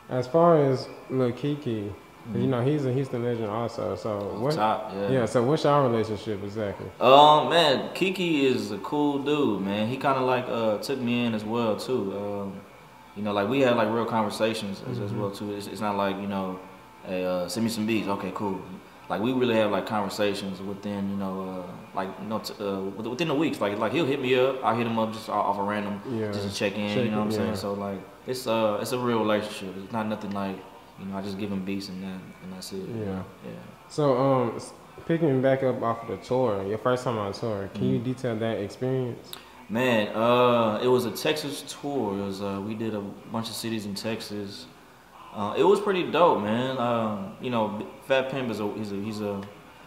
as 0.09 0.27
far 0.27 0.61
as 0.63 0.87
Lil 1.09 1.31
Keke, 1.31 1.91
Mm-hmm. 2.27 2.41
you 2.41 2.47
know, 2.47 2.61
he's 2.61 2.85
a 2.85 2.91
Houston 2.91 3.23
legend 3.23 3.47
also. 3.47 3.95
So, 3.95 4.19
what? 4.39 4.53
Top, 4.53 4.91
yeah. 4.93 5.09
Yeah. 5.09 5.25
So, 5.25 5.41
what's 5.43 5.63
our 5.63 5.87
relationship 5.87 6.43
exactly? 6.43 6.87
Um, 6.99 7.47
man, 7.49 7.89
Keke 7.93 8.41
is 8.43 8.71
a 8.71 8.77
cool 8.79 9.19
dude, 9.19 9.61
man. 9.61 9.87
He 9.87 9.95
kind 9.95 10.17
of 10.17 10.23
like 10.23 10.43
uh 10.49 10.77
took 10.79 10.99
me 10.99 11.23
in 11.25 11.33
as 11.33 11.45
well 11.45 11.77
too. 11.77 12.13
Um, 12.17 12.59
you 13.15 13.23
know, 13.23 13.31
like 13.31 13.47
we 13.47 13.61
had 13.61 13.77
like 13.77 13.89
real 13.89 14.03
conversations 14.03 14.81
as, 14.91 14.99
as 14.99 15.13
well 15.13 15.31
too. 15.31 15.53
It's, 15.53 15.67
it's 15.67 15.79
not 15.79 15.95
like 15.95 16.17
you 16.17 16.27
know, 16.27 16.59
hey, 17.07 17.25
uh, 17.25 17.47
send 17.47 17.63
me 17.65 17.69
some 17.69 17.85
beats. 17.87 18.07
Okay, 18.07 18.31
cool. 18.35 18.61
Like 19.09 19.21
we 19.21 19.31
really 19.31 19.55
have 19.55 19.71
like 19.71 19.85
conversations 19.87 20.61
within 20.61 21.09
you 21.09 21.15
know, 21.17 21.63
uh, 21.65 21.71
like 21.95 22.09
you 22.21 22.27
know, 22.27 22.39
t- 22.39 22.53
uh, 22.63 22.81
within 22.81 23.29
the 23.29 23.33
weeks. 23.33 23.59
Like 23.61 23.77
like 23.79 23.91
he'll 23.93 24.05
hit 24.05 24.21
me 24.21 24.35
up. 24.35 24.63
I 24.63 24.75
hit 24.75 24.85
him 24.85 24.99
up 24.99 25.13
just 25.13 25.29
off 25.29 25.57
a 25.57 25.63
random, 25.63 26.01
Yeah. 26.09 26.31
just 26.31 26.47
to 26.49 26.53
check 26.53 26.75
in. 26.77 26.89
Check 26.93 27.05
you 27.05 27.11
know 27.11 27.17
what 27.19 27.23
I'm 27.23 27.27
in, 27.29 27.33
saying? 27.37 27.55
So 27.55 27.73
like 27.73 27.99
it's 28.27 28.45
uh 28.47 28.79
it's 28.81 28.91
a 28.91 28.99
real 28.99 29.19
relationship. 29.19 29.73
It's 29.81 29.93
not 29.93 30.07
nothing 30.07 30.31
like 30.31 30.57
you 30.99 31.05
know 31.05 31.17
I 31.17 31.21
just 31.21 31.37
give 31.39 31.51
him 31.51 31.63
beats 31.63 31.87
and 31.89 32.03
that 32.03 32.19
and 32.43 32.53
that's 32.53 32.71
it. 32.73 32.83
Yeah. 32.89 33.23
Yeah. 33.45 33.51
So, 33.89 34.17
um, 34.17 34.59
picking 35.05 35.41
back 35.41 35.63
up 35.63 35.81
off 35.81 36.01
of 36.03 36.09
the 36.09 36.17
tour, 36.25 36.61
your 36.67 36.77
first 36.77 37.05
time 37.05 37.17
on 37.17 37.31
tour, 37.31 37.69
can 37.73 37.83
Mm-hmm. 37.83 37.93
you 37.93 37.99
detail 37.99 38.35
that 38.35 38.57
experience? 38.59 39.31
Man, 39.69 40.09
uh, 40.13 40.79
it 40.83 40.87
was 40.87 41.05
a 41.05 41.11
Texas 41.11 41.63
tour. 41.81 42.17
It 42.19 42.25
was 42.25 42.41
uh, 42.41 42.61
we 42.67 42.73
did 42.73 42.93
a 42.93 42.99
bunch 43.31 43.47
of 43.47 43.55
cities 43.55 43.85
in 43.85 43.95
Texas. 43.95 44.65
Uh, 45.37 45.53
it 45.55 45.61
was 45.63 45.79
pretty 45.79 46.01
dope, 46.09 46.41
man. 46.41 46.79
Um, 46.79 47.33
you 47.39 47.51
know, 47.51 47.87
Fat 48.07 48.31
Pimp 48.31 48.49
is 48.49 48.59
a 48.59 48.73
he's 48.73 48.91
a 48.91 48.95
he's 48.95 49.21
a 49.21 49.41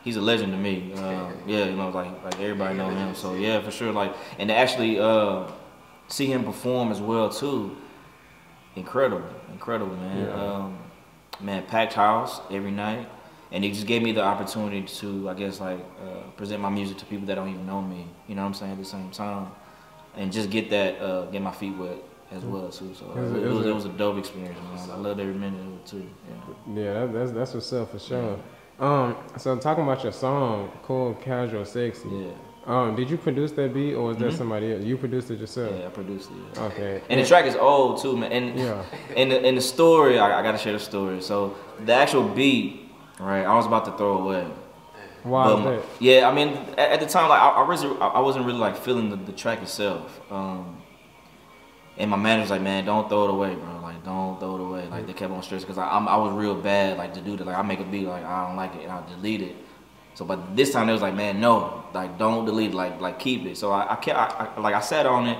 he's 0.04 0.16
a 0.16 0.20
legend 0.20 0.52
to 0.52 0.58
me. 0.58 0.92
Uh, 0.94 1.32
yeah, 1.44 1.64
you 1.64 1.74
know, 1.74 1.88
like 1.88 2.22
like 2.22 2.34
everybody 2.40 2.76
know 2.76 2.88
him. 2.88 3.16
So 3.16 3.34
yeah, 3.34 3.60
for 3.60 3.72
sure. 3.72 3.92
Like, 3.92 4.14
and 4.38 4.48
to 4.48 4.54
actually 4.54 5.00
uh, 5.00 5.50
see 6.06 6.26
him 6.26 6.44
perform 6.44 6.92
as 6.92 7.00
well 7.00 7.28
too. 7.28 7.76
Incredible, 8.76 9.28
incredible, 9.50 9.96
man. 9.96 10.26
Yeah. 10.28 10.32
Um, 10.32 10.78
man, 11.40 11.66
packed 11.66 11.94
house 11.94 12.40
every 12.48 12.70
night, 12.70 13.08
and 13.50 13.64
it 13.64 13.70
just 13.70 13.88
gave 13.88 14.02
me 14.02 14.12
the 14.12 14.22
opportunity 14.22 14.82
to, 14.82 15.28
I 15.28 15.34
guess, 15.34 15.60
like 15.60 15.80
uh, 16.00 16.30
present 16.36 16.62
my 16.62 16.70
music 16.70 16.98
to 16.98 17.06
people 17.06 17.26
that 17.26 17.34
don't 17.34 17.48
even 17.48 17.66
know 17.66 17.82
me. 17.82 18.06
You 18.28 18.36
know 18.36 18.42
what 18.42 18.48
I'm 18.48 18.54
saying? 18.54 18.72
At 18.72 18.78
the 18.78 18.84
same 18.84 19.10
time, 19.10 19.50
and 20.14 20.30
just 20.30 20.48
get 20.48 20.70
that, 20.70 21.00
uh, 21.00 21.24
get 21.26 21.42
my 21.42 21.50
feet 21.50 21.76
wet 21.76 21.96
as 22.30 22.44
well 22.44 22.68
too. 22.68 22.94
So 22.94 23.06
It 23.10 23.16
was- 23.20 23.32
it, 23.32 23.48
was 23.48 23.66
it 23.66 23.74
was 23.74 23.84
a 23.86 23.88
dope 23.90 24.18
experience, 24.18 24.58
man. 24.74 24.90
I 24.90 24.96
loved 24.96 25.20
every 25.20 25.34
minute 25.34 25.60
of 25.60 25.72
it 25.74 25.86
too. 25.86 26.06
Yeah. 26.28 26.82
Yeah, 26.82 26.92
that, 27.06 27.12
that's 27.12 27.30
that's 27.32 27.54
what's 27.54 27.72
up 27.72 27.90
for 27.90 27.98
sure. 27.98 28.36
Um, 28.78 29.16
so 29.36 29.56
talking 29.58 29.84
about 29.84 30.02
your 30.02 30.12
song, 30.12 30.70
"Cool, 30.84 31.14
Casual, 31.20 31.64
Sexy." 31.64 32.08
Yeah, 32.08 32.30
Um, 32.66 32.94
did 32.94 33.10
you 33.10 33.16
produce 33.18 33.52
that 33.52 33.74
beat 33.74 33.94
or 33.94 34.04
was 34.08 34.16
that 34.18 34.32
Mhm. 34.32 34.38
somebody 34.38 34.72
else? 34.72 34.82
You 34.84 34.96
produced 34.96 35.30
it 35.30 35.38
yourself. 35.40 35.72
yeah, 35.78 35.86
I 35.86 35.90
produced 35.90 36.30
it. 36.30 36.36
Yeah. 36.56 36.64
Okay. 36.66 37.02
And 37.10 37.20
the 37.20 37.26
track 37.26 37.44
is 37.46 37.56
old 37.56 38.00
too, 38.02 38.16
man. 38.16 38.30
And 38.32 38.58
Yeah. 38.58 38.82
and 39.16 39.30
the, 39.32 39.38
and 39.46 39.56
the 39.56 39.60
story, 39.62 40.18
I, 40.18 40.38
I 40.38 40.42
gotta 40.42 40.58
share 40.58 40.72
the 40.72 40.78
story. 40.78 41.20
So 41.20 41.54
the 41.84 41.92
actual 41.94 42.24
beat, 42.28 42.90
right? 43.18 43.44
I 43.44 43.54
was 43.56 43.66
about 43.66 43.84
to 43.86 43.92
throw 43.92 44.18
away. 44.18 44.46
Why 45.24 45.44
But 45.44 45.58
is 45.58 45.64
my- 45.64 45.70
that? 45.72 45.82
Yeah, 45.98 46.28
I 46.30 46.32
mean, 46.34 46.48
at, 46.78 46.92
at 46.92 47.00
the 47.00 47.06
time, 47.06 47.28
like 47.28 47.40
I, 47.42 47.48
I, 47.48 47.68
was, 47.68 47.84
I 47.84 48.20
wasn't 48.20 48.46
really 48.46 48.58
like 48.58 48.76
feeling 48.76 49.10
the, 49.10 49.16
the 49.16 49.32
track 49.32 49.60
itself. 49.60 50.20
Um, 50.30 50.78
and 52.00 52.10
my 52.10 52.16
manager's 52.16 52.50
like, 52.50 52.62
man, 52.62 52.86
don't 52.86 53.08
throw 53.08 53.24
it 53.24 53.30
away, 53.30 53.54
bro. 53.54 53.78
Like, 53.82 54.02
don't 54.04 54.40
throw 54.40 54.56
it 54.56 54.60
away. 54.62 54.88
Like 54.88 55.06
they 55.06 55.12
kept 55.12 55.30
on 55.30 55.42
stressing 55.42 55.66
because 55.66 55.78
I'm, 55.78 56.08
I 56.08 56.16
was 56.16 56.32
real 56.32 56.54
bad, 56.54 56.96
like 56.96 57.12
to 57.14 57.20
do 57.20 57.36
that. 57.36 57.46
Like 57.46 57.56
I 57.56 57.62
make 57.62 57.80
a 57.80 57.84
beat, 57.84 58.06
like 58.06 58.24
I 58.24 58.46
don't 58.46 58.56
like 58.56 58.74
it, 58.74 58.82
and 58.84 58.92
I 58.92 59.06
delete 59.06 59.42
it. 59.42 59.56
So, 60.14 60.24
but 60.24 60.56
this 60.56 60.72
time 60.72 60.86
they 60.86 60.92
was 60.92 61.02
like, 61.02 61.14
man, 61.14 61.40
no, 61.40 61.84
like 61.92 62.18
don't 62.18 62.46
delete, 62.46 62.70
it, 62.70 62.74
like 62.74 63.00
like 63.00 63.18
keep 63.18 63.44
it. 63.44 63.58
So 63.58 63.70
I, 63.70 63.92
I 63.92 63.96
kept, 63.96 64.18
I, 64.18 64.48
I, 64.56 64.60
like 64.60 64.74
I 64.74 64.80
sat 64.80 65.04
on 65.04 65.26
it, 65.26 65.38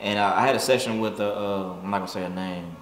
and 0.00 0.18
uh, 0.18 0.32
I 0.34 0.46
had 0.46 0.54
a 0.54 0.60
session 0.60 1.00
with, 1.00 1.18
uh, 1.18 1.24
uh, 1.24 1.76
I'm 1.82 1.90
not 1.90 1.98
gonna 1.98 2.08
say 2.08 2.22
her 2.22 2.28
name, 2.28 2.76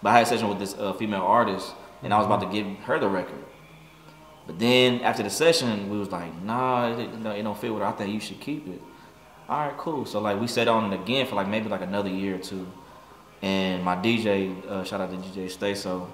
but 0.00 0.10
I 0.10 0.12
had 0.12 0.22
a 0.22 0.26
session 0.26 0.48
with 0.48 0.60
this 0.60 0.74
uh, 0.74 0.92
female 0.92 1.22
artist, 1.22 1.74
and 2.04 2.14
I 2.14 2.18
was 2.18 2.26
about 2.26 2.40
to 2.42 2.46
give 2.46 2.66
her 2.84 3.00
the 3.00 3.08
record. 3.08 3.44
But 4.46 4.60
then 4.60 5.00
after 5.00 5.24
the 5.24 5.30
session, 5.30 5.90
we 5.90 5.98
was 5.98 6.12
like, 6.12 6.32
nah, 6.42 6.92
it, 6.92 7.00
it 7.00 7.42
don't 7.42 7.58
fit 7.58 7.72
with 7.72 7.82
her. 7.82 7.88
I 7.88 7.92
think 7.92 8.14
you 8.14 8.20
should 8.20 8.40
keep 8.40 8.68
it. 8.68 8.80
All 9.48 9.60
right, 9.68 9.76
cool. 9.78 10.04
So 10.04 10.20
like 10.20 10.40
we 10.40 10.48
sat 10.48 10.66
on 10.66 10.92
it 10.92 11.00
again 11.00 11.26
for 11.26 11.36
like 11.36 11.48
maybe 11.48 11.68
like 11.68 11.82
another 11.82 12.08
year 12.10 12.34
or 12.34 12.38
two. 12.38 12.66
and 13.42 13.84
my 13.84 13.94
DJ, 13.94 14.64
uh, 14.66 14.82
shout 14.82 15.00
out 15.00 15.10
to 15.10 15.16
DJ 15.16 15.48
Stay 15.50 15.74
So, 15.74 16.08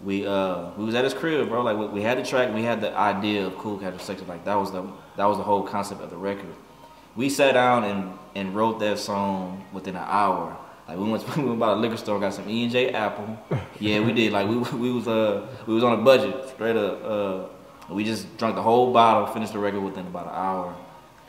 we 0.00 0.24
uh 0.24 0.70
we 0.76 0.84
was 0.84 0.94
at 0.94 1.02
his 1.02 1.12
crib, 1.14 1.48
bro. 1.48 1.62
Like 1.62 1.76
we, 1.76 1.86
we 1.86 2.02
had 2.02 2.18
the 2.18 2.22
track, 2.24 2.54
we 2.54 2.62
had 2.62 2.80
the 2.80 2.96
idea 2.96 3.46
of 3.46 3.58
Cool 3.58 3.78
Casual 3.78 3.98
Sexy. 3.98 4.24
Like 4.26 4.44
that 4.44 4.54
was 4.54 4.70
the 4.70 4.82
that 5.16 5.24
was 5.24 5.38
the 5.38 5.42
whole 5.42 5.64
concept 5.64 6.00
of 6.02 6.10
the 6.10 6.16
record. 6.16 6.54
We 7.16 7.28
sat 7.28 7.54
down 7.54 7.82
and 7.82 8.12
and 8.36 8.54
wrote 8.54 8.78
that 8.78 8.98
song 9.00 9.64
within 9.72 9.96
an 9.96 10.04
hour. 10.06 10.56
Like 10.86 10.98
we 10.98 11.10
went, 11.10 11.36
we 11.36 11.44
went 11.44 11.58
by 11.58 11.70
the 11.70 11.80
liquor 11.80 11.96
store, 11.96 12.20
got 12.20 12.32
some 12.32 12.48
E 12.48 12.62
and 12.62 12.70
J 12.72 12.90
apple. 12.92 13.36
Yeah, 13.80 13.98
we 14.00 14.12
did. 14.12 14.32
Like 14.32 14.48
we 14.48 14.56
we 14.78 14.92
was 14.92 15.08
uh 15.08 15.48
we 15.66 15.74
was 15.74 15.82
on 15.82 15.98
a 15.98 16.02
budget, 16.02 16.48
straight 16.50 16.76
up. 16.76 17.04
Uh, 17.04 17.44
we 17.92 18.04
just 18.04 18.36
drank 18.36 18.54
the 18.54 18.62
whole 18.62 18.92
bottle, 18.92 19.26
finished 19.26 19.52
the 19.52 19.58
record 19.58 19.80
within 19.80 20.06
about 20.06 20.26
an 20.26 20.34
hour, 20.34 20.76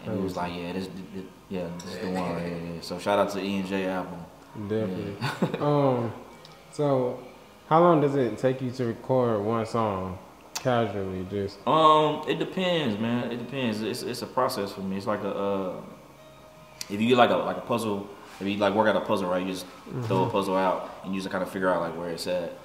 and 0.06 0.16
we 0.16 0.22
was 0.22 0.36
like, 0.36 0.54
yeah, 0.54 0.74
this, 0.74 0.88
this 1.16 1.24
yeah, 1.50 1.68
this 1.84 1.96
is 1.96 2.00
the 2.00 2.12
one. 2.12 2.42
Yeah. 2.42 2.82
So 2.82 3.00
shout 3.00 3.20
out 3.20 3.32
to 3.32 3.42
E 3.44 3.58
and 3.58 3.68
J 3.68 3.86
apple. 3.86 4.20
Definitely. 4.68 5.16
um, 5.60 6.14
so 6.72 7.20
how 7.68 7.82
long 7.82 8.02
does 8.02 8.16
it 8.16 8.38
take 8.38 8.62
you 8.62 8.72
to 8.72 8.86
record 8.86 9.44
one 9.44 9.66
song 9.66 10.18
casually? 10.56 11.26
Just 11.30 11.66
Um, 11.68 12.24
it 12.28 12.40
depends, 12.40 13.00
man. 13.00 13.32
It 13.32 13.38
depends. 13.38 13.82
It's 13.82 14.04
it's 14.04 14.22
a 14.22 14.28
process 14.28 14.72
for 14.72 14.82
me. 14.82 14.98
It's 14.98 15.08
like 15.08 15.24
a 15.24 15.34
uh, 15.36 15.82
if 16.90 17.02
you 17.02 17.08
get 17.08 17.18
like 17.18 17.30
a 17.30 17.38
like 17.38 17.58
a 17.58 17.62
puzzle, 17.62 18.08
if 18.40 18.48
you 18.48 18.58
like 18.58 18.74
work 18.74 18.88
out 18.88 18.96
a 18.96 19.06
puzzle, 19.06 19.30
right? 19.30 19.46
You 19.46 19.52
just 19.52 19.66
throw 20.04 20.26
a 20.26 20.30
puzzle 20.30 20.56
out 20.56 21.02
and 21.04 21.14
you 21.14 21.20
just 21.20 21.32
kind 21.32 21.44
of 21.44 21.50
figure 21.50 21.70
out 21.70 21.82
like 21.82 21.98
where 21.98 22.10
it's 22.10 22.28
at. 22.28 22.58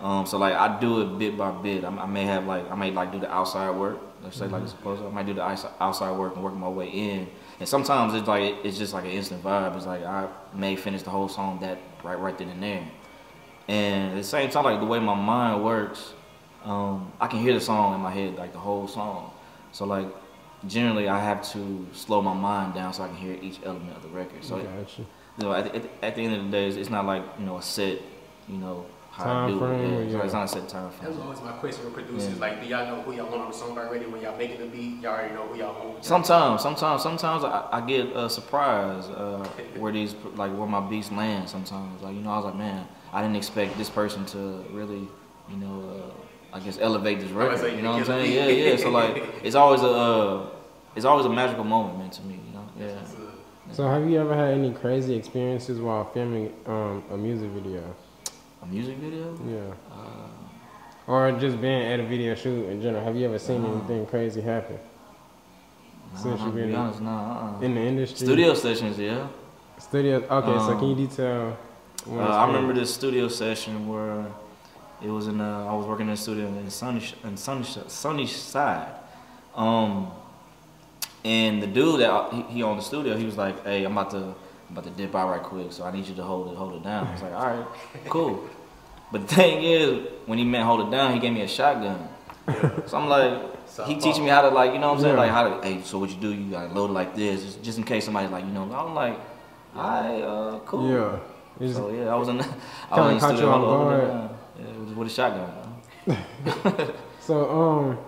Um, 0.00 0.26
so 0.26 0.36
like 0.38 0.54
I 0.54 0.80
do 0.80 1.00
it 1.02 1.18
bit 1.18 1.36
by 1.36 1.50
bit. 1.52 1.84
I, 1.84 1.88
I 1.88 2.06
may 2.06 2.24
have 2.24 2.46
like 2.46 2.70
I 2.70 2.74
may 2.74 2.90
like 2.90 3.12
do 3.12 3.20
the 3.20 3.30
outside 3.32 3.70
work. 3.70 3.98
Let's 4.22 4.36
say 4.36 4.46
like 4.46 4.62
it's 4.62 4.72
a 4.72 4.76
puzzle. 4.76 5.08
I 5.08 5.10
might 5.10 5.26
do 5.26 5.34
the 5.34 5.42
outside 5.42 6.16
work 6.16 6.34
and 6.34 6.44
work 6.44 6.54
my 6.54 6.68
way 6.68 6.88
in. 6.88 7.28
And 7.60 7.68
sometimes 7.68 8.14
it's 8.14 8.28
like 8.28 8.56
it's 8.64 8.78
just 8.78 8.92
like 8.92 9.04
an 9.04 9.10
instant 9.10 9.42
vibe. 9.42 9.76
It's 9.76 9.86
like 9.86 10.04
I 10.04 10.28
may 10.54 10.76
finish 10.76 11.02
the 11.02 11.10
whole 11.10 11.28
song 11.28 11.60
that 11.60 11.78
right 12.02 12.18
right 12.18 12.36
then 12.36 12.48
and 12.48 12.62
there. 12.62 12.88
And 13.68 14.12
at 14.12 14.16
the 14.16 14.24
same 14.24 14.50
time, 14.50 14.64
like 14.64 14.80
the 14.80 14.86
way 14.86 14.98
my 14.98 15.14
mind 15.14 15.64
works, 15.64 16.14
um, 16.64 17.12
I 17.20 17.26
can 17.28 17.38
hear 17.38 17.54
the 17.54 17.60
song 17.60 17.94
in 17.94 18.00
my 18.00 18.10
head, 18.10 18.36
like 18.36 18.52
the 18.52 18.58
whole 18.58 18.88
song. 18.88 19.30
So 19.70 19.84
like 19.84 20.08
generally, 20.66 21.08
I 21.08 21.20
have 21.20 21.42
to 21.52 21.86
slow 21.92 22.22
my 22.22 22.34
mind 22.34 22.74
down 22.74 22.92
so 22.92 23.04
I 23.04 23.08
can 23.08 23.16
hear 23.16 23.38
each 23.40 23.60
element 23.64 23.96
of 23.96 24.02
the 24.02 24.08
record. 24.08 24.44
So 24.44 24.58
gotcha. 24.58 25.02
you 25.02 25.06
know, 25.44 25.52
at, 25.52 25.74
at, 25.74 25.84
at 26.02 26.14
the 26.16 26.22
end 26.22 26.34
of 26.34 26.44
the 26.44 26.50
day, 26.50 26.66
it's, 26.66 26.76
it's 26.76 26.90
not 26.90 27.06
like 27.06 27.22
you 27.38 27.46
know 27.46 27.58
a 27.58 27.62
set, 27.62 27.98
you 28.48 28.56
know 28.56 28.86
how 29.12 29.24
Time 29.24 29.44
I 29.44 29.48
do 29.52 29.58
frame, 29.58 29.80
it. 29.92 30.10
Yeah, 30.10 30.16
yeah. 30.18 30.24
It's 30.24 30.32
not 30.32 30.44
a 30.44 30.48
set 30.48 30.68
time 30.70 30.84
That 30.84 30.94
frame. 30.94 31.10
was 31.10 31.18
always 31.20 31.40
my 31.42 31.52
question 31.52 31.84
with 31.84 31.92
producers. 31.94 32.32
Yeah. 32.34 32.40
Like, 32.40 32.62
do 32.62 32.66
y'all 32.66 32.86
know 32.86 33.02
who 33.02 33.12
y'all 33.14 33.30
want 33.30 33.42
on 33.42 33.50
the 33.50 33.54
song 33.56 33.76
already 33.78 34.06
when 34.06 34.22
y'all 34.22 34.36
making 34.38 34.58
the 34.60 34.66
beat? 34.66 35.00
Y'all 35.02 35.12
already 35.12 35.34
know 35.34 35.42
who 35.48 35.58
y'all 35.58 35.74
want. 35.90 36.02
Sometimes, 36.04 36.62
sometimes, 36.62 37.02
sometimes 37.02 37.44
I, 37.44 37.68
I 37.72 37.80
get 37.86 38.06
a 38.16 38.30
surprise 38.30 39.04
uh, 39.10 39.46
where 39.76 39.92
these 39.92 40.14
like 40.36 40.50
where 40.56 40.66
my 40.66 40.80
beats 40.80 41.12
land. 41.12 41.46
Sometimes, 41.48 42.00
like 42.02 42.14
you 42.14 42.22
know, 42.22 42.30
I 42.30 42.36
was 42.36 42.46
like, 42.46 42.56
man, 42.56 42.88
I 43.12 43.20
didn't 43.20 43.36
expect 43.36 43.76
this 43.76 43.90
person 43.90 44.24
to 44.26 44.64
really, 44.70 45.06
you 45.50 45.56
know, 45.58 46.12
uh, 46.52 46.56
I 46.56 46.60
guess 46.60 46.78
elevate 46.80 47.20
this 47.20 47.30
record. 47.32 47.60
like, 47.62 47.76
You 47.76 47.82
know 47.82 47.90
what 47.92 47.98
I'm 48.00 48.04
kill 48.06 48.16
the 48.16 48.24
saying? 48.24 48.58
Yeah, 48.58 48.70
yeah. 48.70 48.76
So 48.76 48.90
like, 48.90 49.22
it's 49.42 49.54
always 49.54 49.82
a, 49.82 49.88
uh, 49.90 50.46
it's 50.96 51.04
always 51.04 51.26
a 51.26 51.30
magical 51.30 51.64
moment, 51.64 51.98
man, 51.98 52.10
to 52.10 52.22
me. 52.22 52.38
You 52.46 52.54
know? 52.54 52.66
Yeah. 52.88 52.98
So 53.72 53.86
have 53.88 54.08
you 54.08 54.18
ever 54.20 54.34
had 54.34 54.54
any 54.54 54.72
crazy 54.72 55.14
experiences 55.14 55.80
while 55.80 56.04
filming 56.12 56.52
um, 56.66 57.04
a 57.10 57.16
music 57.16 57.50
video? 57.50 57.82
A 58.62 58.66
music 58.66 58.96
video? 58.98 59.36
Yeah. 59.46 59.74
Uh, 59.90 60.28
Or 61.08 61.32
just 61.32 61.60
being 61.60 61.82
at 61.82 61.98
a 61.98 62.04
video 62.04 62.34
shoot 62.36 62.68
in 62.68 62.80
general. 62.80 63.02
Have 63.04 63.16
you 63.16 63.26
ever 63.26 63.38
seen 63.38 63.62
No. 63.62 63.72
anything 63.72 64.06
crazy 64.06 64.40
happen 64.40 64.78
no, 66.14 66.20
Since 66.22 66.40
no, 66.40 66.46
you 66.46 66.50
to 66.52 66.56
be 66.56 66.62
been- 66.62 66.74
honest, 66.76 67.00
no. 67.00 67.10
Uh-uh. 67.10 67.60
in 67.64 67.74
the 67.74 67.80
industry? 67.80 68.26
Studio 68.26 68.54
sessions, 68.54 68.98
yeah. 68.98 69.26
Studio. 69.78 70.16
Okay, 70.18 70.58
so 70.58 70.72
Um, 70.72 70.78
can 70.78 70.88
you 70.90 70.94
detail? 70.94 71.56
Uh, 72.08 72.18
I 72.20 72.46
remember 72.46 72.72
this 72.72 72.94
studio 72.94 73.26
session 73.28 73.88
where 73.88 74.26
it 75.02 75.10
was 75.10 75.26
in. 75.26 75.40
Uh, 75.40 75.66
I 75.70 75.72
was 75.74 75.86
working 75.86 76.06
in 76.06 76.12
a 76.12 76.16
studio 76.16 76.46
in 76.46 76.70
sunny 76.70 77.02
in 77.24 77.36
sunny 77.36 77.64
sunny 77.88 78.26
side, 78.26 78.86
um, 79.56 80.08
and 81.24 81.62
the 81.62 81.66
dude 81.66 82.00
that 82.00 82.32
he, 82.32 82.42
he 82.54 82.62
owned 82.62 82.78
the 82.78 82.84
studio, 82.84 83.16
he 83.16 83.24
was 83.24 83.36
like, 83.36 83.56
"Hey, 83.64 83.84
I'm 83.84 83.92
about 83.98 84.10
to 84.10 84.34
I'm 84.72 84.78
about 84.78 84.84
to 84.90 84.96
dip 85.02 85.14
out 85.14 85.28
right 85.28 85.42
quick, 85.42 85.70
so 85.70 85.84
I 85.84 85.92
need 85.92 86.06
you 86.06 86.14
to 86.14 86.22
hold 86.22 86.50
it 86.50 86.56
hold 86.56 86.74
it 86.74 86.82
down." 86.82 87.06
I 87.06 87.12
was 87.12 87.22
like, 87.22 87.34
"All 87.34 87.46
right, 87.46 87.66
cool." 88.08 88.48
But 89.12 89.28
the 89.28 89.34
thing 89.34 89.62
is, 89.62 90.08
when 90.24 90.38
he 90.38 90.44
meant 90.44 90.64
hold 90.64 90.80
it 90.88 90.90
down, 90.90 91.12
he 91.12 91.20
gave 91.20 91.32
me 91.34 91.42
a 91.42 91.48
shotgun. 91.48 92.08
So 92.86 92.96
I'm 92.96 93.08
like, 93.10 93.34
he 93.86 93.96
teaching 93.96 94.24
me 94.24 94.30
how 94.30 94.40
to 94.42 94.48
like, 94.48 94.72
you 94.72 94.78
know 94.78 94.88
what 94.88 94.94
I'm 94.96 95.00
saying? 95.02 95.14
Yeah. 95.14 95.20
Like 95.20 95.30
how 95.30 95.48
to, 95.60 95.62
hey, 95.66 95.82
so 95.82 95.98
what 95.98 96.08
you 96.10 96.16
do, 96.16 96.32
you 96.32 96.50
gotta 96.50 96.72
load 96.72 96.88
it 96.90 96.94
like 96.94 97.14
this, 97.14 97.42
just, 97.44 97.62
just 97.62 97.76
in 97.78 97.84
case 97.84 98.04
somebody's 98.06 98.30
like, 98.30 98.44
you 98.46 98.50
know, 98.50 98.62
I'm 98.62 98.94
like, 98.94 99.18
alright, 99.76 100.22
uh, 100.22 100.58
cool. 100.64 100.88
Yeah. 100.90 101.18
It's- 101.60 101.76
So 101.76 101.90
yeah, 101.90 102.08
I 102.08 102.14
was 102.16 102.28
in 102.28 102.38
the, 102.38 102.44
I 102.90 103.00
was 103.00 103.12
in 103.12 103.18
the 103.18 103.28
studio 103.28 103.50
off 103.50 103.60
holding 103.60 103.98
it 103.98 104.08
down. 104.08 104.38
Yeah, 104.58 104.78
with, 104.80 104.96
with 104.96 105.08
a 105.08 105.10
shotgun. 105.10 105.50
So, 107.20 107.50
um, 107.50 107.98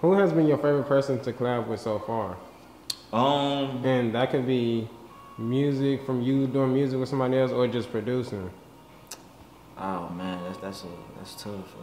who 0.00 0.14
has 0.14 0.32
been 0.32 0.46
your 0.48 0.56
favorite 0.58 0.88
person 0.88 1.20
to 1.20 1.32
collab 1.32 1.68
with 1.68 1.80
so 1.80 1.98
far? 2.00 2.36
Um, 3.12 3.84
And 3.84 4.14
that 4.14 4.30
could 4.32 4.46
be 4.46 4.88
music 5.38 6.04
from 6.04 6.20
you 6.22 6.46
doing 6.46 6.74
music 6.74 6.98
with 6.98 7.08
somebody 7.08 7.38
else, 7.38 7.52
or 7.52 7.66
just 7.68 7.90
producing. 7.90 8.50
oh 9.78 10.08
man, 10.10 10.42
that's 10.44 10.58
that's 10.58 10.84
a 10.84 10.88
that's 11.16 11.42
tough. 11.42 11.74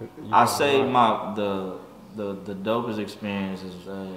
Uh, 0.00 0.06
I 0.32 0.44
say 0.46 0.82
my 0.84 1.34
the 1.34 1.78
the 2.16 2.34
the 2.44 2.54
dopest 2.54 2.98
experience 2.98 3.62
is 3.62 3.88
uh, 3.88 4.12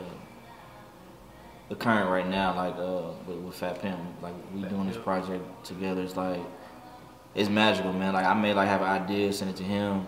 the 1.70 1.76
current 1.76 2.10
right 2.10 2.28
now, 2.28 2.56
like 2.56 2.76
uh, 2.78 3.12
with, 3.28 3.38
with 3.38 3.56
Fat 3.56 3.82
Pimp. 3.82 4.00
Like 4.22 4.34
we 4.54 4.62
Fat 4.62 4.70
doing 4.70 4.88
this 4.88 4.98
project 4.98 5.44
together. 5.66 6.02
It's 6.02 6.16
like 6.16 6.42
it's 7.36 7.50
magical, 7.50 7.94
man. 7.94 8.14
Like 8.14 8.26
I 8.26 8.34
may 8.34 8.54
like 8.54 8.68
have 8.68 8.82
an 8.82 8.88
idea, 8.88 9.34
send 9.34 9.52
it 9.52 9.58
to 9.58 9.64
him, 9.64 10.08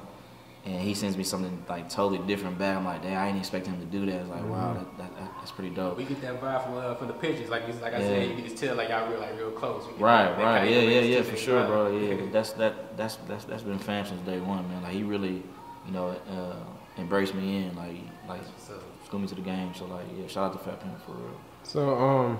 and 0.66 0.82
he 0.82 0.94
sends 0.96 1.16
me 1.16 1.24
something 1.24 1.64
like 1.70 1.90
totally 1.90 2.18
different 2.28 2.58
back. 2.58 2.76
I'm 2.78 2.86
like, 2.86 3.02
damn, 3.04 3.18
I 3.22 3.26
didn't 3.28 3.40
expect 3.40 3.68
him 3.68 3.80
to 3.80 3.86
do 3.86 4.06
that. 4.08 4.16
It's 4.22 4.30
like, 4.30 4.44
wow, 4.44 4.74
Mm-hmm. 4.74 4.98
that, 4.98 5.16
that, 5.16 5.32
that's 5.38 5.52
pretty 5.52 5.70
dope. 5.76 5.96
We 5.98 6.06
get 6.06 6.22
that 6.22 6.42
vibe 6.42 6.64
from 6.64 6.74
uh, 6.78 6.96
from 6.96 7.08
the 7.08 7.14
pictures, 7.14 7.50
like 7.50 7.68
you- 7.68 7.74
like 7.82 7.94
I 7.94 8.00
Yeah. 8.00 8.08
said, 8.08 8.30
you 8.30 8.36
can 8.36 8.44
just 8.46 8.58
tell 8.58 8.76
like 8.76 8.90
y'all 8.90 9.08
real 9.10 9.20
like 9.20 9.38
real 9.38 9.52
close. 9.52 9.84
We 9.88 10.04
Right, 10.04 10.24
that- 10.26 10.38
that 10.38 10.44
right, 10.44 10.70
yeah, 10.70 10.80
yeah, 10.96 11.00
yeah, 11.02 11.22
for 11.22 11.38
sure, 11.38 11.66
bro. 11.68 11.98
Yeah, 11.98 12.16
that's 12.32 12.52
that 12.54 12.98
that's 12.98 13.18
that's 13.28 13.46
that's 13.46 13.64
been 13.64 13.80
fam 13.80 14.06
since 14.06 14.22
day 14.22 14.40
one, 14.40 14.68
man. 14.70 14.82
Like 14.84 14.94
he 14.94 15.04
really, 15.04 15.44
you 15.86 15.92
know, 15.92 16.08
uh, 16.30 16.56
embraced 17.00 17.36
me 17.36 17.58
in, 17.66 17.76
like 17.76 17.98
like 18.28 18.42
So, 18.58 18.74
schooled 19.06 19.22
me 19.22 19.28
to 19.28 19.36
the 19.36 19.42
game. 19.42 19.74
So 19.76 19.86
like, 19.86 20.06
yeah, 20.20 20.28
shout 20.28 20.46
out 20.46 20.54
to 20.54 20.60
Fat 20.68 20.80
Pimp 20.82 21.00
for 21.06 21.12
real. 21.12 21.40
So, 21.64 21.96
um, 21.96 22.40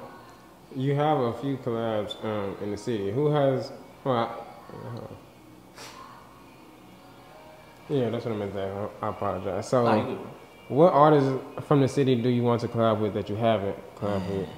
you 0.76 0.96
have 0.96 1.20
a 1.20 1.34
few 1.34 1.58
collabs 1.58 2.16
um, 2.26 2.58
in 2.64 2.72
the 2.72 2.78
city. 2.78 3.12
Who 3.12 3.30
has? 3.32 3.72
Well, 4.04 4.16
I, 4.16 4.24
uh, 4.74 5.08
yeah, 7.90 8.10
that's 8.10 8.26
what 8.26 8.34
I 8.34 8.38
meant 8.38 8.54
to 8.54 8.58
say. 8.58 8.88
I, 9.02 9.10
apologize. 9.10 9.68
So, 9.70 9.84
Nah, 9.84 9.96
you 9.96 10.04
good, 10.04 10.18
bro. 10.18 10.28
what 10.70 10.94
artists 10.94 11.32
from 11.68 11.82
the 11.82 11.88
city 11.88 12.16
do 12.16 12.30
you 12.30 12.44
want 12.44 12.62
to 12.62 12.68
collab 12.68 13.00
with 13.00 13.14
that 13.14 13.30
you 13.30 13.36
haven't 13.36 13.76
collabed 13.98 14.30
with? 14.30 14.50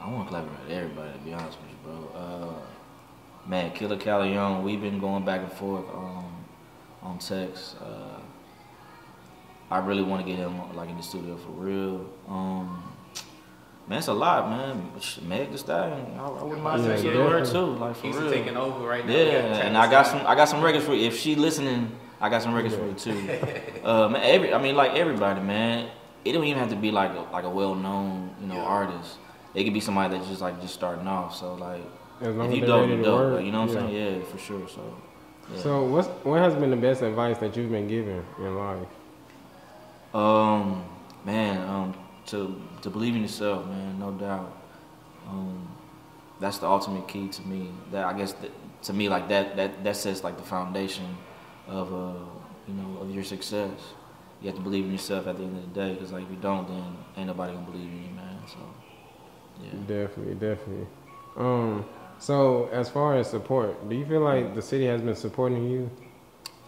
I 0.00 0.08
want 0.10 0.28
to 0.28 0.28
collaborate 0.28 0.60
with 0.62 0.70
everybody, 0.70 1.12
to 1.12 1.18
be 1.18 1.32
honest 1.34 1.58
with 1.60 1.70
you, 1.70 1.76
bro. 1.84 2.20
Uh, 2.20 3.48
man, 3.48 3.72
Killa 3.72 3.96
Kyleon, 3.96 4.62
we've 4.62 4.80
been 4.80 5.00
going 5.00 5.24
back 5.24 5.40
and 5.40 5.52
forth 5.52 5.84
um, 5.92 6.24
on 7.02 7.18
text. 7.18 7.76
Uh, 7.82 8.20
I 9.70 9.78
really 9.78 10.02
want 10.02 10.24
to 10.24 10.30
get 10.30 10.38
him 10.38 10.74
like 10.76 10.88
in 10.88 10.96
the 10.96 11.02
studio 11.02 11.36
for 11.36 11.50
real. 11.50 12.08
Um, 12.28 12.87
man, 13.88 13.98
it's 13.98 14.08
a 14.08 14.12
lot, 14.12 14.48
man. 14.50 14.90
Sh- 15.00 15.18
Meg 15.22 15.50
Thee 15.50 15.56
Stallion, 15.58 16.18
I, 16.18 16.26
I 16.26 16.42
wouldn't 16.42 16.62
mind 16.62 16.84
Yeah, 16.84 16.90
yeah, 16.96 17.02
getting 17.02 17.20
her 17.20 17.40
definitely. 17.40 17.52
too, 17.52 17.78
like 17.80 17.96
for 17.96 18.06
he's 18.06 18.16
real. 18.16 18.30
taking 18.30 18.56
over 18.56 18.86
right 18.86 19.06
now. 19.06 19.12
Yeah, 19.12 19.66
and 19.66 19.76
I 19.76 19.90
got 19.90 20.06
some. 20.06 20.26
I 20.26 20.34
got 20.34 20.48
some 20.48 20.62
records 20.62 20.84
for 20.84 20.94
you. 20.94 21.06
If 21.06 21.18
she 21.18 21.34
listening, 21.34 21.90
I 22.20 22.28
got 22.28 22.42
some 22.42 22.54
records 22.54 22.74
for 22.74 22.86
you 22.86 22.94
too. 22.94 23.14
Man, 23.84 24.16
every. 24.16 24.52
I 24.54 24.60
mean, 24.60 24.74
like 24.76 24.92
everybody, 24.94 25.40
man. 25.40 25.90
It 26.24 26.32
don't 26.32 26.44
even 26.44 26.58
have 26.58 26.70
to 26.70 26.76
be 26.76 26.90
like 26.90 27.12
a, 27.12 27.20
like 27.32 27.44
a 27.44 27.48
well 27.50 27.74
known, 27.74 28.34
you 28.40 28.48
know, 28.48 28.56
Yeah. 28.56 28.64
artist. 28.64 29.16
It 29.54 29.64
could 29.64 29.72
be 29.72 29.80
somebody 29.80 30.14
that's 30.16 30.28
just 30.28 30.42
like 30.42 30.60
just 30.60 30.74
starting 30.74 31.06
off. 31.06 31.34
So 31.36 31.54
like, 31.54 31.80
As 32.20 32.34
long 32.34 32.46
if 32.46 32.52
as 32.52 32.54
you 32.58 32.66
they're 32.66 32.68
dope, 32.68 32.90
you 32.90 32.96
to 32.98 33.02
dope. 33.02 33.32
like, 33.36 33.44
you 33.46 33.52
know 33.52 33.60
what. 33.64 33.70
I'm 33.76 33.88
saying? 33.88 34.18
Yeah, 34.18 34.24
for 34.24 34.36
sure. 34.38 34.68
So. 34.68 34.82
Yeah. 35.54 35.60
So, 35.62 35.84
what's 35.84 36.08
what 36.24 36.40
has 36.42 36.54
been 36.54 36.68
the 36.70 36.76
best 36.76 37.00
advice 37.02 37.38
that 37.38 37.56
you've 37.56 37.70
been 37.70 37.88
given 37.88 38.22
in 38.38 38.56
life? 38.58 38.86
Um, 40.12 40.84
man, 41.24 41.66
um, 41.68 41.94
to 42.28 42.60
to 42.82 42.90
believe 42.90 43.14
in 43.14 43.22
yourself, 43.22 43.66
man, 43.66 43.98
no 43.98 44.12
doubt. 44.12 44.56
Um, 45.28 45.68
that's 46.40 46.58
the 46.58 46.66
ultimate 46.66 47.08
key 47.08 47.28
to 47.28 47.42
me. 47.42 47.70
That 47.90 48.04
I 48.06 48.16
guess 48.16 48.32
that, 48.34 48.50
to 48.84 48.92
me, 48.92 49.08
like 49.08 49.28
that, 49.28 49.56
that 49.56 49.84
that 49.84 49.96
sets 49.96 50.22
like 50.24 50.36
the 50.36 50.42
foundation 50.42 51.16
of 51.66 51.92
uh, 51.92 52.18
you 52.66 52.74
know, 52.74 53.00
of 53.00 53.10
your 53.10 53.24
success. 53.24 53.70
You 54.40 54.46
have 54.46 54.56
to 54.56 54.62
believe 54.62 54.84
in 54.84 54.92
yourself 54.92 55.26
at 55.26 55.36
the 55.36 55.42
end 55.42 55.56
of 55.56 55.74
the 55.74 55.80
day, 55.80 55.94
because 55.94 56.12
like 56.12 56.24
if 56.24 56.30
you 56.30 56.36
don't, 56.36 56.68
then 56.68 56.84
ain't 57.16 57.26
nobody 57.26 57.52
gonna 57.54 57.66
believe 57.66 57.90
in 57.90 58.04
you, 58.04 58.10
man. 58.14 58.38
So, 58.46 58.58
yeah. 59.60 59.70
Definitely, 59.86 60.34
definitely. 60.34 60.86
Um, 61.36 61.84
so 62.18 62.68
as 62.72 62.88
far 62.88 63.16
as 63.16 63.28
support, 63.28 63.88
do 63.88 63.96
you 63.96 64.06
feel 64.06 64.20
like 64.20 64.54
the 64.54 64.62
city 64.62 64.86
has 64.86 65.02
been 65.02 65.16
supporting 65.16 65.68
you? 65.68 65.90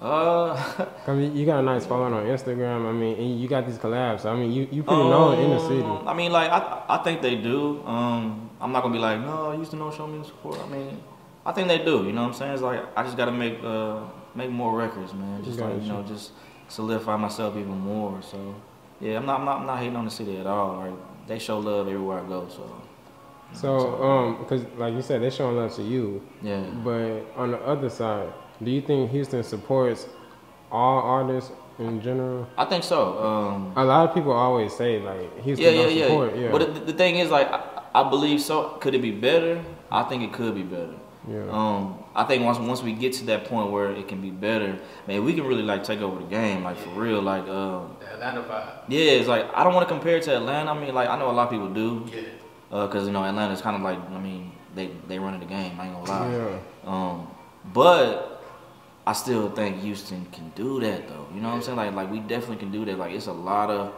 Uh, 0.00 0.86
I 1.06 1.12
mean, 1.12 1.36
you 1.36 1.44
got 1.44 1.58
a 1.60 1.62
nice 1.62 1.84
following 1.86 2.14
on 2.14 2.24
Instagram. 2.24 2.88
I 2.88 2.92
mean, 2.92 3.16
and 3.18 3.40
you 3.40 3.48
got 3.48 3.66
these 3.66 3.76
collabs. 3.78 4.24
I 4.24 4.34
mean, 4.34 4.50
you 4.52 4.66
you 4.70 4.82
pretty 4.82 5.02
known 5.02 5.38
in 5.38 5.50
the 5.50 5.60
city. 5.60 5.82
um, 5.82 6.08
I 6.08 6.14
mean, 6.14 6.32
like 6.32 6.50
I, 6.50 6.82
I 6.88 6.98
think 7.02 7.20
they 7.20 7.36
do. 7.36 7.82
Um, 7.86 8.50
I'm 8.60 8.72
not 8.72 8.82
gonna 8.82 8.94
be 8.94 9.00
like, 9.00 9.20
no, 9.20 9.50
I 9.50 9.56
used 9.56 9.70
to 9.72 9.76
know 9.76 9.90
show 9.90 10.06
me 10.06 10.18
the 10.18 10.24
support. 10.24 10.58
I 10.58 10.66
mean, 10.68 11.02
I 11.44 11.52
think 11.52 11.68
they 11.68 11.78
do. 11.84 12.04
You 12.06 12.12
know 12.12 12.22
what 12.22 12.28
I'm 12.28 12.34
saying? 12.34 12.52
It's 12.54 12.62
like 12.62 12.80
I 12.96 13.02
just 13.02 13.16
gotta 13.16 13.32
make 13.32 13.62
uh 13.62 14.00
make 14.34 14.50
more 14.50 14.74
records, 14.76 15.12
man. 15.12 15.44
Just 15.44 15.58
like 15.58 15.74
you 15.82 15.88
know, 15.88 16.02
just 16.02 16.32
solidify 16.68 17.16
myself 17.16 17.56
even 17.56 17.78
more. 17.78 18.22
So 18.22 18.54
yeah, 19.00 19.16
I'm 19.18 19.26
not 19.26 19.40
I'm 19.40 19.44
not, 19.44 19.60
I'm 19.60 19.66
not 19.66 19.78
hating 19.78 19.96
on 19.96 20.06
the 20.06 20.10
city 20.10 20.38
at 20.38 20.46
all. 20.46 20.78
Like 20.78 20.94
they 21.28 21.38
show 21.38 21.58
love 21.58 21.88
everywhere 21.88 22.20
I 22.24 22.26
go. 22.28 22.48
So 22.48 22.64
So, 23.52 24.02
um, 24.02 24.38
because 24.38 24.64
like 24.78 24.94
you 24.94 25.02
said, 25.02 25.20
they're 25.22 25.30
showing 25.30 25.56
love 25.56 25.74
to 25.76 25.82
you. 25.82 26.22
yeah. 26.42 26.60
But 26.84 27.26
on 27.36 27.50
the 27.50 27.58
other 27.66 27.90
side, 27.90 28.32
do 28.62 28.70
you 28.70 28.80
think 28.80 29.10
Houston 29.10 29.42
supports 29.42 30.06
all 30.70 31.00
artists 31.00 31.50
in 31.78 32.00
general? 32.02 32.46
I 32.58 32.64
think 32.66 32.84
so. 32.84 33.18
Um, 33.22 33.72
A 33.76 33.84
lot 33.84 34.08
of 34.08 34.14
people 34.14 34.32
always 34.32 34.74
say 34.74 35.00
like 35.00 35.42
Houston 35.42 35.64
yeah, 35.66 35.70
yeah, 35.72 35.82
don't 35.86 35.96
yeah. 35.96 36.06
support. 36.06 36.36
Yeah, 36.36 36.50
But 36.52 36.74
the, 36.74 36.80
the 36.80 36.92
thing 36.92 37.16
is, 37.16 37.30
like, 37.30 37.50
I, 37.50 37.60
I 37.94 38.08
believe 38.10 38.40
so. 38.40 38.70
Could 38.80 38.94
it 38.94 39.02
be 39.02 39.10
better? 39.12 39.62
I 39.90 40.02
think 40.04 40.22
it 40.22 40.32
could 40.32 40.54
be 40.54 40.62
better. 40.62 40.94
yeah. 41.28 41.44
Um, 41.50 41.96
I 42.14 42.24
think 42.24 42.44
once 42.44 42.58
once 42.58 42.82
we 42.82 42.92
get 42.92 43.12
to 43.14 43.24
that 43.26 43.44
point 43.44 43.70
where 43.70 43.90
it 43.92 44.08
can 44.08 44.20
be 44.20 44.30
better, 44.30 44.76
man, 45.06 45.24
we 45.24 45.32
can 45.32 45.44
really 45.46 45.62
like 45.62 45.82
take 45.84 46.00
over 46.00 46.18
the 46.18 46.26
game, 46.26 46.64
like 46.64 46.76
for 46.76 46.90
real. 46.90 47.22
Like, 47.22 47.46
um, 47.48 47.96
The 48.00 48.14
Atlanta 48.14 48.42
vibe. 48.42 48.82
yeah, 48.88 49.12
it's 49.18 49.28
like 49.28 49.46
I 49.54 49.62
don't 49.64 49.74
want 49.74 49.88
to 49.88 49.92
compare 49.94 50.16
it 50.16 50.24
to 50.24 50.36
Atlanta. 50.36 50.70
I 50.72 50.78
mean, 50.78 50.92
like 50.94 51.08
I 51.08 51.16
know 51.18 51.30
a 51.30 51.36
lot 51.38 51.44
of 51.44 51.50
people 51.50 51.68
do, 51.72 52.04
Yeah. 52.12 52.84
because 52.86 53.06
you 53.06 53.12
know 53.12 53.24
Atlanta's 53.24 53.62
kind 53.62 53.76
of 53.76 53.82
like, 53.82 53.98
I 54.10 54.18
mean, 54.18 54.50
they 54.74 54.90
they 55.08 55.18
running 55.20 55.40
the 55.40 55.46
game. 55.46 55.78
I 55.80 55.86
ain't 55.86 55.94
gonna 56.04 56.10
lie. 56.10 56.32
yeah. 56.36 56.58
Um, 56.84 57.28
but 57.72 58.39
I 59.06 59.12
still 59.14 59.50
think 59.50 59.80
Houston 59.80 60.26
can 60.32 60.50
do 60.54 60.80
that 60.80 61.08
though. 61.08 61.26
You 61.34 61.40
know 61.40 61.48
what 61.48 61.54
I'm 61.56 61.62
saying? 61.62 61.76
Like 61.76 61.94
like 61.94 62.10
we 62.10 62.20
definitely 62.20 62.56
can 62.56 62.70
do 62.70 62.84
that. 62.84 62.98
Like 62.98 63.12
it's 63.12 63.26
a 63.26 63.32
lot 63.32 63.70
of 63.70 63.94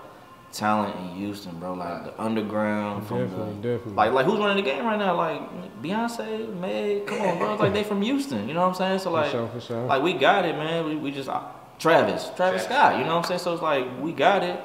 talent 0.53 0.95
in 0.97 1.17
Houston, 1.17 1.59
bro. 1.59 1.75
Like 1.75 2.05
the 2.05 2.23
underground 2.23 3.07
from 3.07 3.19
Definitely, 3.27 3.55
the 3.55 3.61
definitely. 3.63 3.93
like 3.95 4.13
like 4.13 4.27
who's 4.27 4.39
running 4.39 4.63
the 4.65 4.71
game 4.71 4.85
right 4.85 4.99
now? 4.99 5.17
Like 5.17 5.41
Beyonce, 5.83 6.55
Meg, 6.61 7.07
come 7.07 7.21
on, 7.21 7.39
bro. 7.39 7.55
Like 7.57 7.73
they 7.73 7.85
from 7.85 8.03
Houston. 8.03 8.49
You 8.49 8.55
know 8.55 8.61
what 8.63 8.69
I'm 8.69 8.75
saying? 8.75 8.99
So 9.01 9.05
for 9.07 9.11
like 9.11 9.31
sure, 9.31 9.49
for 9.49 9.61
sure. 9.61 9.87
like 9.87 10.03
we 10.03 10.13
got 10.15 10.45
it, 10.45 10.57
man. 10.57 10.85
We, 10.87 10.97
we 10.97 11.11
just 11.11 11.29
uh, 11.29 11.43
Travis, 11.79 12.25
Travis 12.25 12.37
Travis. 12.37 12.63
Scott. 12.65 12.99
You 12.99 13.05
know 13.05 13.17
what 13.17 13.25
I'm 13.25 13.25
saying? 13.25 13.41
So 13.41 13.53
it's 13.55 13.63
like 13.63 13.87
we 14.01 14.13
got 14.13 14.43
it. 14.45 14.61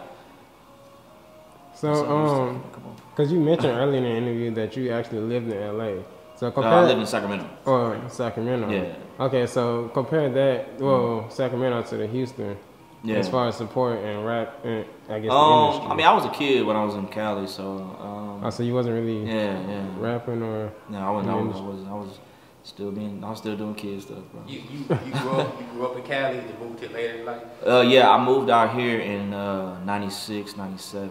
so, 1.74 1.94
So, 1.94 2.16
um, 2.18 2.64
because 3.12 3.32
you 3.32 3.40
mentioned 3.40 3.74
earlier 3.74 3.98
in 3.98 4.04
the 4.04 4.10
interview 4.10 4.52
that 4.52 4.78
you 4.78 4.92
actually 4.92 5.22
lived 5.22 5.52
in 5.52 5.78
LA. 5.78 6.04
So 6.38 6.46
No, 6.48 6.52
compare 6.52 6.72
I 6.72 6.86
live 6.86 7.00
in 7.00 7.06
Sacramento. 7.08 7.46
or 7.66 8.00
Sacramento. 8.10 8.70
Yeah. 8.70 8.94
Okay, 9.26 9.48
so 9.48 9.90
compare 9.94 10.30
that, 10.30 10.80
well, 10.80 11.26
Sacramento 11.30 11.82
to 11.90 11.98
the 11.98 12.06
Houston, 12.08 12.56
Yeah. 13.04 13.16
as 13.16 13.28
far 13.28 13.48
as 13.48 13.56
support 13.58 13.98
and 14.00 14.24
rap, 14.26 14.64
and 14.64 14.86
I 15.10 15.20
guess 15.20 15.32
um, 15.32 15.64
industry. 15.66 15.92
I 15.92 15.96
mean, 15.96 16.06
I 16.06 16.14
was 16.14 16.26
a 16.26 16.30
kid 16.30 16.64
when 16.66 16.76
I 16.76 16.84
was 16.86 16.94
in 16.96 17.08
Cali, 17.08 17.48
so 17.48 17.64
um, 18.00 18.46
oh, 18.46 18.50
so 18.52 18.62
you 18.64 18.74
wasn't 18.76 18.96
really 18.96 19.26
yeah, 19.26 19.60
yeah. 19.68 19.86
rapping 19.98 20.44
or 20.44 20.72
No, 20.90 21.00
I 21.00 21.10
wasn't. 21.10 21.34
I 21.34 21.42
was, 21.42 21.56
I 21.58 21.62
was. 21.62 21.88
I 21.88 21.94
was 21.94 22.20
still 22.64 22.92
being. 22.92 23.24
I 23.24 23.30
was 23.32 23.40
still 23.40 23.56
doing 23.58 23.74
kid 23.76 24.02
stuff, 24.04 24.20
bro. 24.32 24.42
You, 24.48 24.60
you, 24.60 24.80
you 25.06 25.12
grew 25.22 25.32
up 25.42 25.60
you 25.60 25.66
grew 25.74 25.88
up 25.88 25.96
in 25.98 26.04
Cali 26.04 26.38
and 26.38 26.60
moved 26.60 26.80
here 26.82 26.90
later 26.90 27.14
in 27.20 27.26
life. 27.26 27.44
Uh, 27.66 27.82
yeah, 27.82 28.10
I 28.12 28.24
moved 28.24 28.50
out 28.52 28.76
here 28.76 29.00
in 29.00 29.34
uh, 29.34 29.80
96, 29.86 30.56
97, 30.58 31.10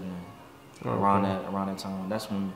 around 0.85 1.25
Okay. 1.25 1.33
that 1.35 1.53
around 1.53 1.67
that 1.69 1.79
time. 1.79 2.09
That's 2.09 2.31
when 2.31 2.53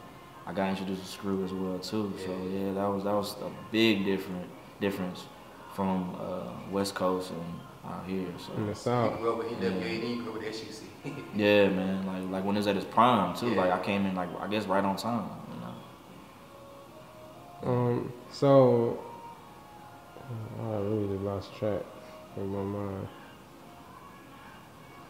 I 0.50 0.52
got 0.52 0.68
introduced 0.68 1.02
to 1.02 1.08
Screw 1.08 1.44
as 1.44 1.52
well 1.52 1.78
too. 1.78 2.12
So 2.18 2.32
yeah, 2.52 2.72
that 2.72 2.88
was 2.88 3.04
that 3.04 3.14
was 3.14 3.36
a 3.40 3.50
big 3.70 4.04
different 4.04 4.46
difference 4.80 5.26
from 5.74 6.16
uh, 6.20 6.50
West 6.72 6.96
Coast 6.96 7.30
and 7.30 7.60
out 7.88 8.04
here. 8.04 8.26
So 8.36 8.54
in 8.54 8.62
the 8.62 8.68
You 8.70 8.74
South. 8.74 9.16
grew 9.20 9.30
up 9.32 9.38
with 9.38 9.46
NWA, 9.46 9.60
then 10.00 10.10
you 10.10 10.22
grew 10.24 10.32
up 10.32 10.38
with 10.42 10.54
SUC. 10.56 10.88
yeah, 11.36 11.68
man, 11.68 12.04
like 12.04 12.28
like 12.32 12.44
when 12.44 12.56
it 12.56 12.58
was 12.58 12.66
at 12.66 12.76
its 12.76 12.84
prime 12.84 13.36
too. 13.36 13.50
Yeah. 13.50 13.60
Like 13.60 13.70
I 13.70 13.78
came 13.84 14.06
in 14.06 14.16
like 14.16 14.28
I 14.40 14.48
guess 14.48 14.66
right 14.66 14.84
on 14.84 14.96
time. 14.96 15.30
You 15.54 15.60
know. 17.68 17.72
Um, 17.72 18.12
so 18.32 18.98
I 20.64 20.70
really 20.78 21.18
lost 21.18 21.54
track 21.54 21.82
in 22.36 22.48
my 22.48 22.62
mind. 22.62 23.08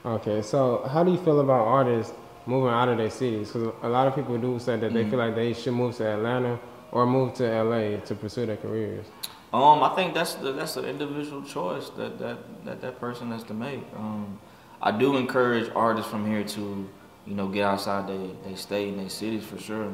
Okay, 0.04 0.42
so 0.42 0.86
how 0.92 1.02
do 1.02 1.10
you 1.12 1.18
feel 1.18 1.40
about 1.40 1.66
artists 1.66 2.12
moving 2.46 2.70
out 2.72 2.88
of 2.88 2.98
their 2.98 3.10
cities? 3.10 3.48
Because 3.50 3.72
a 3.82 3.88
lot 3.88 4.06
of 4.06 4.14
people 4.14 4.36
do 4.38 4.58
say 4.58 4.76
that 4.76 4.92
they 4.92 5.04
Mhm. 5.04 5.10
feel 5.10 5.18
like 5.18 5.34
they 5.34 5.52
should 5.52 5.74
move 5.74 5.96
to 5.96 6.06
Atlanta 6.06 6.58
or 6.92 7.06
move 7.06 7.34
to 7.34 7.44
LA 7.44 7.98
to 8.06 8.14
pursue 8.14 8.46
their 8.46 8.56
careers. 8.56 9.06
Um, 9.52 9.82
I 9.82 9.90
think 9.96 10.14
that's 10.14 10.34
the, 10.34 10.52
that's 10.52 10.76
an 10.76 10.84
individual 10.84 11.42
choice 11.42 11.90
that, 11.90 12.18
that, 12.18 12.38
that 12.64 12.80
that 12.82 13.00
person 13.00 13.30
has 13.32 13.42
to 13.44 13.54
make. 13.54 13.82
Um, 13.96 14.38
I 14.80 14.92
do 14.92 15.16
encourage 15.16 15.70
artists 15.74 16.10
from 16.10 16.26
here 16.26 16.44
to, 16.44 16.88
you 17.26 17.34
know, 17.34 17.48
get 17.48 17.64
outside 17.64 18.06
they 18.08 18.30
they 18.48 18.54
state 18.56 18.88
and 18.88 18.98
their 19.00 19.08
cities 19.10 19.44
for 19.44 19.58
sure. 19.58 19.92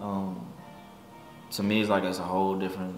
Um, 0.00 0.46
to 1.52 1.62
me, 1.62 1.80
it's 1.80 1.90
like 1.90 2.04
it's 2.04 2.18
a 2.18 2.22
whole 2.22 2.54
different 2.54 2.96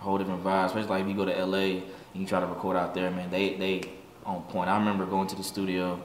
whole 0.00 0.18
different 0.18 0.44
vibe. 0.44 0.66
Especially 0.66 0.88
like 0.90 1.02
if 1.02 1.08
you 1.08 1.14
go 1.14 1.24
to 1.24 1.44
LA 1.46 1.58
and 1.58 1.82
you 2.14 2.26
try 2.26 2.40
to 2.40 2.46
record 2.46 2.76
out 2.76 2.92
there, 2.94 3.10
man, 3.10 3.30
they 3.30 3.54
they 3.54 3.82
on 4.26 4.42
point. 4.42 4.68
I 4.68 4.76
remember 4.78 5.06
going 5.06 5.26
to 5.28 5.36
the 5.36 5.42
studio 5.44 5.98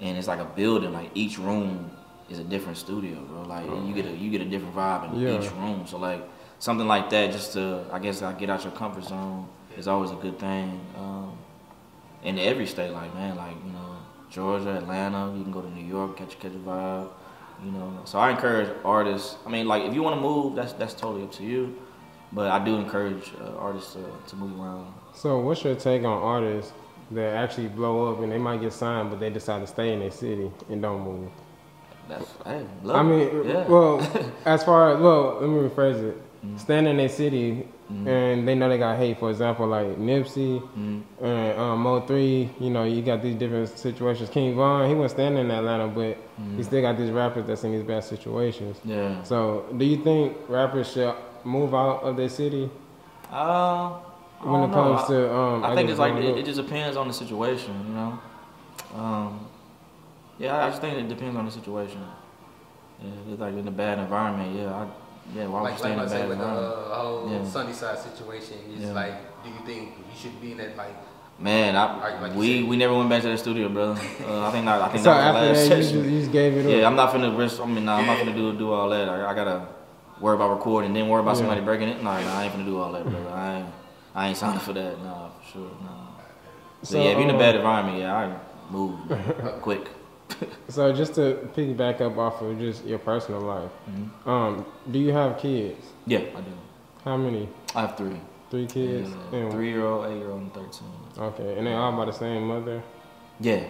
and 0.00 0.16
it's 0.18 0.28
like 0.28 0.40
a 0.40 0.44
building. 0.44 0.92
Like 0.92 1.10
each 1.14 1.38
room 1.38 1.90
is 2.30 2.38
a 2.38 2.44
different 2.44 2.78
studio, 2.78 3.20
bro. 3.20 3.42
Like 3.42 3.66
you 3.66 3.94
get 3.94 4.06
a 4.06 4.10
you 4.16 4.30
get 4.30 4.40
a 4.40 4.44
different 4.44 4.74
vibe 4.74 5.12
in 5.14 5.20
Yeah. 5.20 5.40
each 5.40 5.50
room. 5.52 5.86
So 5.86 5.98
like 5.98 6.22
something 6.58 6.86
like 6.86 7.10
that, 7.10 7.32
just 7.32 7.52
to 7.54 7.84
I 7.92 7.98
guess 7.98 8.22
I 8.22 8.32
get 8.32 8.50
out 8.50 8.62
your 8.64 8.72
comfort 8.72 9.04
zone 9.04 9.48
is 9.76 9.88
always 9.88 10.10
a 10.10 10.16
good 10.16 10.38
thing. 10.38 10.80
Um, 10.96 11.32
in 12.22 12.38
every 12.38 12.66
state, 12.66 12.90
like 12.90 13.14
man, 13.14 13.36
like 13.36 13.56
you 13.64 13.72
know 13.72 13.96
Georgia, 14.30 14.76
Atlanta, 14.76 15.34
you 15.36 15.42
can 15.42 15.52
go 15.52 15.62
to 15.62 15.70
New 15.70 15.84
York, 15.84 16.16
catch 16.16 16.38
catch 16.38 16.52
a 16.52 16.58
vibe. 16.58 17.08
You 17.64 17.72
know, 17.72 17.92
so 18.04 18.20
I 18.20 18.30
encourage 18.30 18.68
artists. 18.84 19.36
I 19.44 19.48
mean, 19.50 19.66
like 19.66 19.82
if 19.84 19.92
you 19.94 20.02
want 20.02 20.14
to 20.16 20.20
move, 20.20 20.54
that's 20.54 20.72
that's 20.74 20.94
totally 20.94 21.24
up 21.24 21.32
to 21.32 21.44
you. 21.44 21.76
But 22.32 22.50
I 22.50 22.62
do 22.62 22.76
encourage 22.76 23.32
uh, 23.40 23.56
artists 23.56 23.94
to, 23.94 24.04
to 24.28 24.36
move 24.36 24.60
around. 24.60 24.92
So 25.14 25.38
what's 25.40 25.64
your 25.64 25.74
take 25.74 26.04
on 26.04 26.22
artists 26.22 26.72
that 27.12 27.34
actually 27.36 27.68
blow 27.68 28.12
up 28.12 28.20
and 28.20 28.30
they 28.32 28.38
might 28.38 28.60
get 28.60 28.72
signed, 28.72 29.10
but 29.10 29.20
they 29.20 29.30
decide 29.30 29.60
to 29.60 29.66
stay 29.66 29.92
in 29.92 30.00
their 30.00 30.10
city 30.10 30.50
and 30.68 30.82
don't 30.82 31.02
move? 31.02 31.30
That's 32.08 32.26
love 32.82 32.96
I 32.96 33.02
mean, 33.02 33.44
yeah. 33.46 33.66
well, 33.68 34.00
as 34.46 34.64
far 34.64 34.94
as 34.94 35.00
well, 35.00 35.38
let 35.40 35.48
me 35.50 35.68
rephrase 35.68 36.02
it. 36.10 36.16
Mhm. 36.46 36.58
Stand 36.60 36.86
in 36.88 36.96
their 36.96 37.08
city 37.08 37.66
Mhm. 37.92 38.06
and 38.06 38.46
they 38.48 38.54
know 38.54 38.68
they 38.68 38.78
got 38.78 38.96
hate. 38.98 39.18
For 39.18 39.28
example, 39.30 39.66
like 39.66 39.98
Nipsey 39.98 40.60
Mhm. 40.78 41.02
and 41.20 41.58
um, 41.58 41.82
Mo3. 41.84 42.48
You 42.60 42.70
know, 42.70 42.84
you 42.84 43.02
got 43.02 43.22
these 43.22 43.34
different 43.34 43.68
situations. 43.76 44.30
King 44.30 44.54
Von, 44.54 44.88
he 44.88 44.94
was 44.94 45.10
standing 45.12 45.44
in 45.46 45.50
Atlanta, 45.50 45.88
but 45.88 46.16
he 46.36 46.62
Mhm. 46.62 46.64
still 46.64 46.80
got 46.82 46.96
these 46.96 47.10
rappers 47.10 47.46
that's 47.46 47.64
in 47.64 47.72
these 47.72 47.82
bad 47.82 48.04
situations. 48.04 48.80
Yeah. 48.84 49.22
So, 49.22 49.64
do 49.76 49.84
you 49.84 49.96
think 49.98 50.36
rappers 50.48 50.92
should 50.92 51.14
move 51.44 51.74
out 51.74 52.02
of 52.04 52.16
their 52.16 52.28
city 52.28 52.70
Uh, 53.30 53.36
I 53.36 53.90
when 54.42 54.70
it 54.70 54.72
comes 54.72 55.00
I- 55.02 55.06
to? 55.08 55.34
Um, 55.34 55.64
I 55.64 55.74
think 55.74 55.90
it's 55.90 55.98
like 55.98 56.14
it, 56.14 56.38
it 56.38 56.44
just 56.44 56.60
depends 56.60 56.96
on 56.96 57.08
the 57.08 57.14
situation, 57.14 57.74
you 57.88 57.94
know. 57.94 58.18
Um, 58.96 59.46
yeah, 60.38 60.64
I 60.64 60.70
just 60.70 60.80
think 60.80 60.96
it 60.98 61.08
depends 61.08 61.36
on 61.36 61.44
the 61.44 61.50
situation. 61.50 62.00
Yeah, 63.02 63.10
it's 63.32 63.40
like 63.40 63.54
in 63.54 63.66
a 63.68 63.70
bad 63.70 63.98
environment. 63.98 64.56
Yeah, 64.56 64.74
I, 64.74 64.86
yeah. 65.34 65.46
Why 65.46 65.60
would 65.62 65.66
you 65.68 65.70
like 65.70 65.78
stay 65.78 65.88
like 65.88 65.92
in 65.94 66.00
I 66.00 66.04
a 66.04 66.08
said 66.08 66.20
bad 66.20 66.28
with 66.30 66.38
the 66.38 66.44
uh, 66.44 66.94
whole 67.02 67.30
Yeah. 67.30 67.44
Sunnyside 67.44 67.98
situation, 67.98 68.56
it's 68.72 68.82
Yeah. 68.86 68.92
like, 68.92 69.44
do 69.44 69.50
you 69.50 69.56
think 69.66 69.90
you 69.98 70.18
should 70.18 70.40
be 70.40 70.52
in 70.52 70.58
that 70.58 70.76
like? 70.76 70.94
Man, 71.40 71.76
I, 71.76 71.98
Like- 72.00 72.20
like 72.20 72.34
we 72.34 72.64
we 72.64 72.76
never 72.76 72.94
went 72.96 73.08
back 73.10 73.22
to 73.22 73.28
the 73.28 73.38
studio, 73.38 73.68
brother. 73.68 73.92
Uh, 74.26 74.46
I 74.48 74.50
think 74.50 74.64
that, 74.64 74.82
I 74.82 74.88
think 74.88 75.04
So 75.04 75.10
that 75.14 75.18
was 75.18 75.36
after 75.36 75.40
the 75.40 75.52
last 75.52 75.68
that, 75.68 75.76
you 75.76 75.82
just, 75.82 75.88
session. 75.94 76.12
you 76.12 76.18
just 76.20 76.32
gave 76.32 76.56
it 76.56 76.66
up. 76.66 76.72
Yeah, 76.72 76.86
I'm 76.88 76.96
not 76.96 77.12
finna 77.12 77.36
risk. 77.38 77.60
I 77.60 77.66
mean, 77.66 77.84
nah, 77.84 77.98
I'm 77.98 78.06
not 78.06 78.18
finna 78.18 78.34
do 78.34 78.52
do 78.58 78.72
all 78.72 78.88
that. 78.88 79.08
I, 79.08 79.30
I 79.30 79.34
gotta 79.34 79.68
worry 80.20 80.34
about 80.34 80.50
recording, 80.50 80.92
then 80.94 81.08
worry 81.08 81.20
about 81.20 81.32
Yeah. 81.36 81.42
somebody 81.42 81.60
breaking 81.60 81.88
it. 81.90 82.02
Nah, 82.02 82.20
nah, 82.20 82.38
I 82.40 82.44
ain't 82.44 82.54
finna 82.54 82.64
do 82.64 82.80
all 82.80 82.90
that, 82.90 83.04
brother. 83.04 83.30
I 83.30 83.58
ain't, 83.58 83.66
I 84.18 84.28
ain't 84.28 84.36
signed 84.36 84.60
for 84.60 84.72
that. 84.72 85.00
Nah, 85.00 85.28
for 85.30 85.52
sure. 85.52 85.70
Nah. 85.80 86.08
So, 86.82 86.92
So, 86.92 87.02
yeah, 87.02 87.10
if 87.10 87.18
you're 87.18 87.22
in 87.22 87.30
a 87.30 87.34
um, 87.34 87.38
bad 87.38 87.54
environment, 87.54 87.98
yeah, 87.98 88.16
I 88.16 88.72
move 88.72 88.98
quick. 89.62 89.86
So 90.68 90.92
just 90.92 91.14
to 91.14 91.48
piggyback 91.56 92.00
up 92.00 92.18
off 92.18 92.42
of 92.42 92.58
just 92.58 92.84
your 92.84 92.98
personal 92.98 93.40
life, 93.40 93.70
Mhm. 93.88 94.26
um, 94.26 94.66
do 94.90 94.98
you 94.98 95.12
have 95.12 95.38
kids? 95.38 95.86
Yeah, 96.06 96.18
I 96.36 96.40
do. 96.40 96.52
How 97.04 97.16
many? 97.16 97.48
I 97.76 97.80
have 97.82 97.96
three. 97.96 98.20
Three 98.50 98.66
kids? 98.66 99.08
Yeah, 99.32 99.50
three 99.50 99.70
year 99.70 99.86
old, 99.86 100.06
eight 100.10 100.18
year 100.18 100.30
old, 100.30 100.40
and 100.42 100.52
thirteen. 100.54 100.88
Okay, 101.16 101.56
and 101.56 101.66
they 101.66 101.74
all 101.74 101.92
by 101.96 102.04
the 102.06 102.12
same 102.12 102.48
mother. 102.48 102.82
Yeah, 103.40 103.62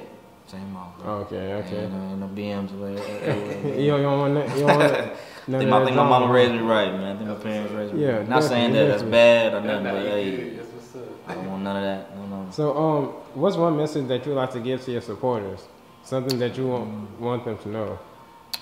same 0.49 0.73
mom. 0.73 0.93
Bro. 0.99 1.13
Okay, 1.27 1.55
okay. 1.55 1.85
And, 1.85 1.95
uh, 1.95 2.27
and 2.27 2.37
the 2.37 2.43
BMs 2.43 2.73
away. 2.75 2.93
you, 3.85 3.91
don't, 3.91 4.19
want 4.19 4.35
that? 4.35 4.57
You 4.57 4.67
don't 4.67 4.79
want 4.79 4.93
none 5.49 5.55
I 5.55 5.59
think, 5.59 5.71
my, 5.71 5.77
I 5.77 5.81
that 5.81 5.85
think 5.87 5.97
my 5.97 6.03
mama 6.03 6.19
drama? 6.27 6.33
raised 6.33 6.53
me 6.53 6.59
right, 6.61 6.93
man. 6.93 7.17
I 7.17 7.19
think 7.19 7.29
my 7.31 7.35
parents 7.37 7.73
raised 7.73 7.95
me 7.95 8.03
Yeah, 8.05 8.17
right. 8.19 8.29
Not 8.29 8.43
saying 8.45 8.73
that 8.73 8.87
that's 8.87 9.03
bad 9.03 9.55
or 9.55 9.61
nothing, 9.61 9.85
but 9.85 10.03
hey, 10.03 10.37
good. 10.37 10.59
That's 10.59 10.69
what's 10.73 10.97
up. 10.97 11.03
I 11.31 11.35
don't 11.35 11.51
want 11.51 11.63
none 11.63 11.77
of 11.77 11.83
that. 11.83 12.17
No, 12.17 12.27
no. 12.27 12.51
So, 12.51 12.77
um, 12.77 13.05
what's 13.35 13.57
one 13.57 13.77
message 13.77 14.09
that 14.09 14.25
you 14.27 14.33
like 14.33 14.51
to 14.53 14.61
give 14.61 14.83
to 14.85 14.93
your 14.93 15.03
supporters? 15.03 15.67
Something 16.03 16.39
that 16.39 16.57
you 16.57 16.67
want, 16.69 16.89
Mm. 16.91 17.19
want 17.21 17.45
them 17.45 17.59
to 17.59 17.69
know. 17.69 17.99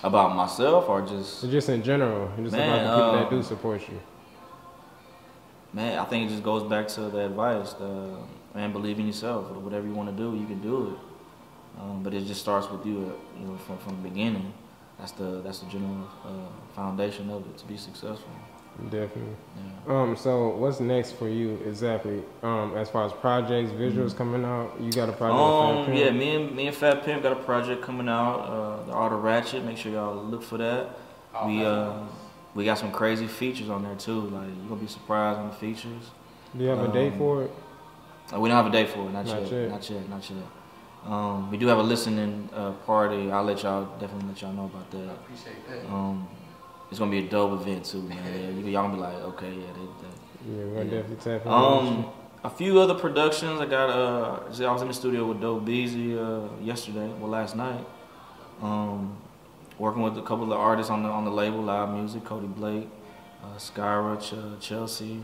About 0.02 0.34
myself 0.36 0.88
or 0.88 1.00
just 1.02 1.38
So 1.40 1.48
just 1.48 1.68
in 1.68 1.82
general, 1.82 2.30
just 2.42 2.52
Man, 2.52 2.68
about 2.68 2.82
the 2.82 2.96
people 2.96 3.12
that 3.12 3.24
um, 3.26 3.30
do 3.30 3.42
support 3.42 3.80
you. 3.88 4.00
man, 5.72 5.98
I 5.98 6.04
think 6.04 6.26
it 6.26 6.32
just 6.32 6.42
goes 6.42 6.62
back 6.68 6.88
to 6.88 7.02
the 7.02 7.26
advice. 7.26 7.72
The 7.74 8.16
man, 8.54 8.72
believe 8.72 8.98
in 8.98 9.06
yourself. 9.06 9.50
Whatever 9.50 9.86
you 9.86 9.94
want 9.94 10.10
to 10.10 10.16
do, 10.16 10.36
you 10.36 10.46
can 10.46 10.60
do 10.60 10.88
it. 10.92 10.98
Um, 11.80 12.02
but 12.02 12.14
it 12.14 12.26
just 12.26 12.40
starts 12.40 12.70
with 12.70 12.84
you, 12.86 13.12
uh, 13.14 13.40
you 13.40 13.46
know, 13.48 13.56
from, 13.58 13.78
from 13.78 14.02
the 14.02 14.08
beginning. 14.08 14.52
That's 14.98 15.12
the 15.12 15.42
that's 15.42 15.58
the 15.58 15.66
general 15.66 16.08
uh, 16.24 16.30
foundation 16.74 17.28
of 17.30 17.42
it 17.46 17.58
to 17.58 17.66
be 17.66 17.76
successful. 17.76 18.30
Definitely. 18.90 19.36
Yeah. 19.86 19.94
Um, 20.02 20.16
so 20.16 20.48
what's 20.56 20.80
next 20.80 21.12
for 21.12 21.28
you 21.28 21.58
exactly? 21.66 22.22
Um, 22.42 22.76
as 22.76 22.90
far 22.90 23.06
as 23.06 23.12
projects, 23.12 23.70
visuals 23.72 24.14
coming 24.16 24.44
out, 24.44 24.78
you 24.80 24.92
got 24.92 25.08
a 25.08 25.12
project. 25.12 25.38
with 25.38 25.48
Fat 25.48 25.78
Um, 25.80 25.86
Pimp? 25.86 25.98
yeah, 25.98 26.10
me 26.10 26.36
and 26.36 26.56
me 26.56 26.66
and 26.66 26.76
Fat 26.76 27.02
Pimp 27.04 27.22
got 27.22 27.32
a 27.32 27.42
project 27.42 27.82
coming 27.82 28.08
out. 28.08 28.38
Uh, 28.40 28.86
the 28.86 28.92
Art 28.92 29.12
of 29.12 29.22
Ratchet. 29.22 29.64
Make 29.64 29.76
sure 29.78 29.92
y'all 29.92 30.22
look 30.22 30.42
for 30.42 30.58
that. 30.58 30.90
Oh, 31.34 31.46
we 31.46 31.64
uh, 31.64 31.92
we 32.54 32.64
got 32.64 32.78
some 32.78 32.92
crazy 32.92 33.26
features 33.26 33.68
on 33.68 33.82
there 33.82 33.96
too. 33.96 34.20
Like 34.28 34.48
you're 34.48 34.68
gonna 34.68 34.80
be 34.80 34.86
surprised 34.86 35.38
on 35.40 35.48
the 35.48 35.54
features. 35.54 36.10
Do 36.56 36.64
you 36.64 36.70
have 36.70 36.80
a 36.80 36.92
date 36.92 37.12
um, 37.12 37.18
for 37.18 37.42
it? 37.44 37.50
Uh, 38.32 38.40
we 38.40 38.48
don't 38.48 38.56
have 38.56 38.66
a 38.66 38.70
date 38.70 38.88
for 38.88 39.00
it. 39.08 39.12
Not, 39.12 39.26
Not 39.26 39.42
yet. 39.42 39.52
yet. 39.52 39.70
Not 39.70 39.90
yet. 39.90 40.08
Not 40.08 40.30
yet. 40.30 40.38
Um, 41.06 41.50
we 41.50 41.56
do 41.56 41.66
have 41.68 41.78
a 41.78 41.82
listening 41.82 42.48
uh, 42.52 42.72
party. 42.84 43.30
I'll 43.30 43.44
let 43.44 43.62
y'all 43.62 43.84
definitely 44.00 44.28
let 44.28 44.42
y'all 44.42 44.52
know 44.52 44.64
about 44.64 44.90
that. 44.90 44.98
I 44.98 45.06
that. 45.06 45.12
appreciate 45.14 45.68
that. 45.68 45.92
Um, 45.92 46.28
it's 46.90 46.98
gonna 46.98 47.10
be 47.10 47.18
a 47.18 47.28
dope 47.28 47.60
event 47.60 47.84
too, 47.84 48.02
man. 48.02 48.18
Yeah, 48.26 48.50
you, 48.50 48.66
y'all 48.72 48.82
gonna 48.88 48.94
be 48.94 49.00
like, 49.00 49.14
okay, 49.14 49.52
yeah, 49.52 49.66
they, 49.74 49.86
they, 50.02 50.58
Yeah, 50.58 50.64
we're 50.66 50.82
yeah. 50.84 50.90
definitely 51.02 51.16
tap 51.16 51.46
in. 51.46 51.52
Um, 51.52 52.06
a 52.44 52.50
few 52.50 52.80
other 52.80 52.94
productions. 52.94 53.60
I 53.60 53.66
got. 53.66 53.90
Uh, 53.90 54.40
I 54.68 54.72
was 54.72 54.82
in 54.82 54.88
the 54.88 54.94
studio 54.94 55.26
with 55.26 55.40
Dope 55.40 55.64
Beezy 55.64 56.18
uh, 56.18 56.40
yesterday, 56.60 57.08
well 57.20 57.30
last 57.30 57.56
night. 57.56 57.84
Um, 58.62 59.16
working 59.78 60.02
with 60.02 60.16
a 60.18 60.22
couple 60.22 60.52
of 60.52 60.58
artists 60.58 60.90
on 60.90 61.02
the 61.02 61.08
on 61.08 61.24
the 61.24 61.30
label, 61.30 61.62
Live 61.62 61.90
Music, 61.90 62.24
Cody 62.24 62.46
Blake, 62.46 62.88
uh, 63.44 63.56
Skyra, 63.58 64.20
Ch- 64.20 64.60
Chelsea. 64.60 65.20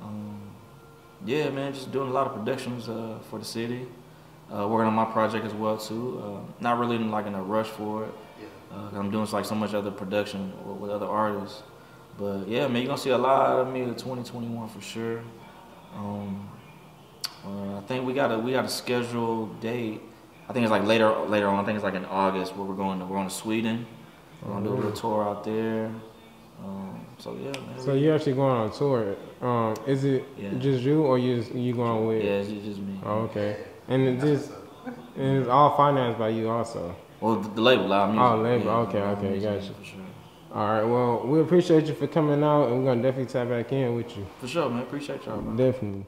Um, 0.00 0.40
yeah, 1.24 1.48
man, 1.50 1.72
just 1.72 1.90
doing 1.92 2.08
a 2.08 2.12
lot 2.12 2.26
of 2.26 2.34
productions 2.34 2.88
uh, 2.88 3.18
for 3.30 3.38
the 3.38 3.44
city. 3.44 3.86
Uh, 4.52 4.68
working 4.68 4.86
on 4.86 4.94
my 4.94 5.04
project 5.06 5.44
as 5.44 5.54
well 5.54 5.76
too. 5.78 6.22
Uh, 6.24 6.52
not 6.60 6.78
really 6.78 6.96
in, 6.96 7.10
like 7.10 7.26
in 7.26 7.34
a 7.34 7.42
rush 7.42 7.68
for 7.68 8.04
it. 8.04 8.14
Yeah. 8.40 8.76
Uh, 8.76 8.98
I'm 9.00 9.10
doing 9.10 9.26
like 9.30 9.44
so 9.44 9.54
much 9.54 9.72
other 9.74 9.90
production 9.90 10.52
with, 10.66 10.76
with 10.78 10.90
other 10.90 11.06
artists. 11.06 11.62
But 12.18 12.46
yeah, 12.46 12.66
man, 12.68 12.82
you're 12.82 12.86
gonna 12.86 12.98
see 12.98 13.10
a 13.10 13.18
lot 13.18 13.58
of 13.58 13.72
me 13.72 13.80
in 13.82 13.88
2021 13.94 14.68
for 14.68 14.80
sure. 14.80 15.22
Um, 15.96 16.48
uh, 17.44 17.78
I 17.78 17.80
think 17.82 18.06
we 18.06 18.12
got 18.12 18.30
a 18.30 18.38
we 18.38 18.52
got 18.52 18.64
a 18.64 18.68
scheduled 18.68 19.60
date. 19.60 20.00
I 20.48 20.52
think 20.52 20.64
it's 20.64 20.70
like 20.70 20.84
later 20.84 21.10
later 21.26 21.48
on. 21.48 21.58
I 21.58 21.64
think 21.64 21.76
it's 21.76 21.84
like 21.84 21.94
in 21.94 22.04
August 22.04 22.54
where 22.54 22.66
we're 22.66 22.74
going 22.76 22.98
to 23.00 23.06
we're 23.06 23.16
going 23.16 23.28
to 23.28 23.34
Sweden. 23.34 23.86
We're 24.42 24.52
gonna 24.52 24.66
do 24.66 24.74
a 24.74 24.76
little 24.76 24.92
tour 24.92 25.24
out 25.24 25.42
there. 25.44 25.90
Um, 26.62 27.04
so 27.18 27.34
yeah, 27.42 27.50
man. 27.50 27.78
So 27.80 27.94
you're 27.94 28.14
actually 28.14 28.34
going 28.34 28.56
on 28.56 28.70
tour. 28.72 29.16
Um, 29.40 29.74
is 29.86 30.04
it 30.04 30.24
Yeah. 30.38 30.50
just 30.58 30.82
you 30.82 31.02
or 31.02 31.18
you 31.18 31.42
you 31.54 31.74
going 31.74 32.06
with? 32.06 32.22
yeah, 32.22 32.32
it's 32.32 32.50
just, 32.50 32.64
just 32.64 32.80
me. 32.80 33.00
Oh, 33.04 33.20
okay. 33.30 33.56
And 33.88 34.02
it 34.08 34.20
just 34.20 34.50
and 35.16 35.38
it's 35.38 35.48
all 35.48 35.76
financed 35.76 36.18
by 36.18 36.28
you 36.30 36.48
also. 36.50 36.94
Well, 37.20 37.36
the, 37.36 37.60
label, 37.60 37.86
Loud 37.86 38.10
Music. 38.10 38.22
Oh, 38.22 38.36
label. 38.42 38.64
Yeah, 38.64 38.76
Okay, 38.78 38.98
okay, 38.98 39.30
Music, 39.30 39.50
gotcha. 39.50 39.84
Sure. 39.84 40.00
All 40.52 40.68
right. 40.68 40.84
Well, 40.84 41.26
we 41.26 41.40
appreciate 41.40 41.86
you 41.86 41.94
for 41.94 42.06
coming 42.06 42.42
out, 42.42 42.68
and 42.68 42.78
we're 42.78 42.90
gonna 42.90 43.02
definitely 43.02 43.32
tap 43.32 43.48
back 43.48 43.72
in 43.72 43.94
with 43.94 44.16
you. 44.16 44.26
For 44.40 44.46
sure, 44.46 44.68
man. 44.70 44.82
Appreciate 44.82 45.24
y'all. 45.26 45.40
Definitely. 45.40 46.06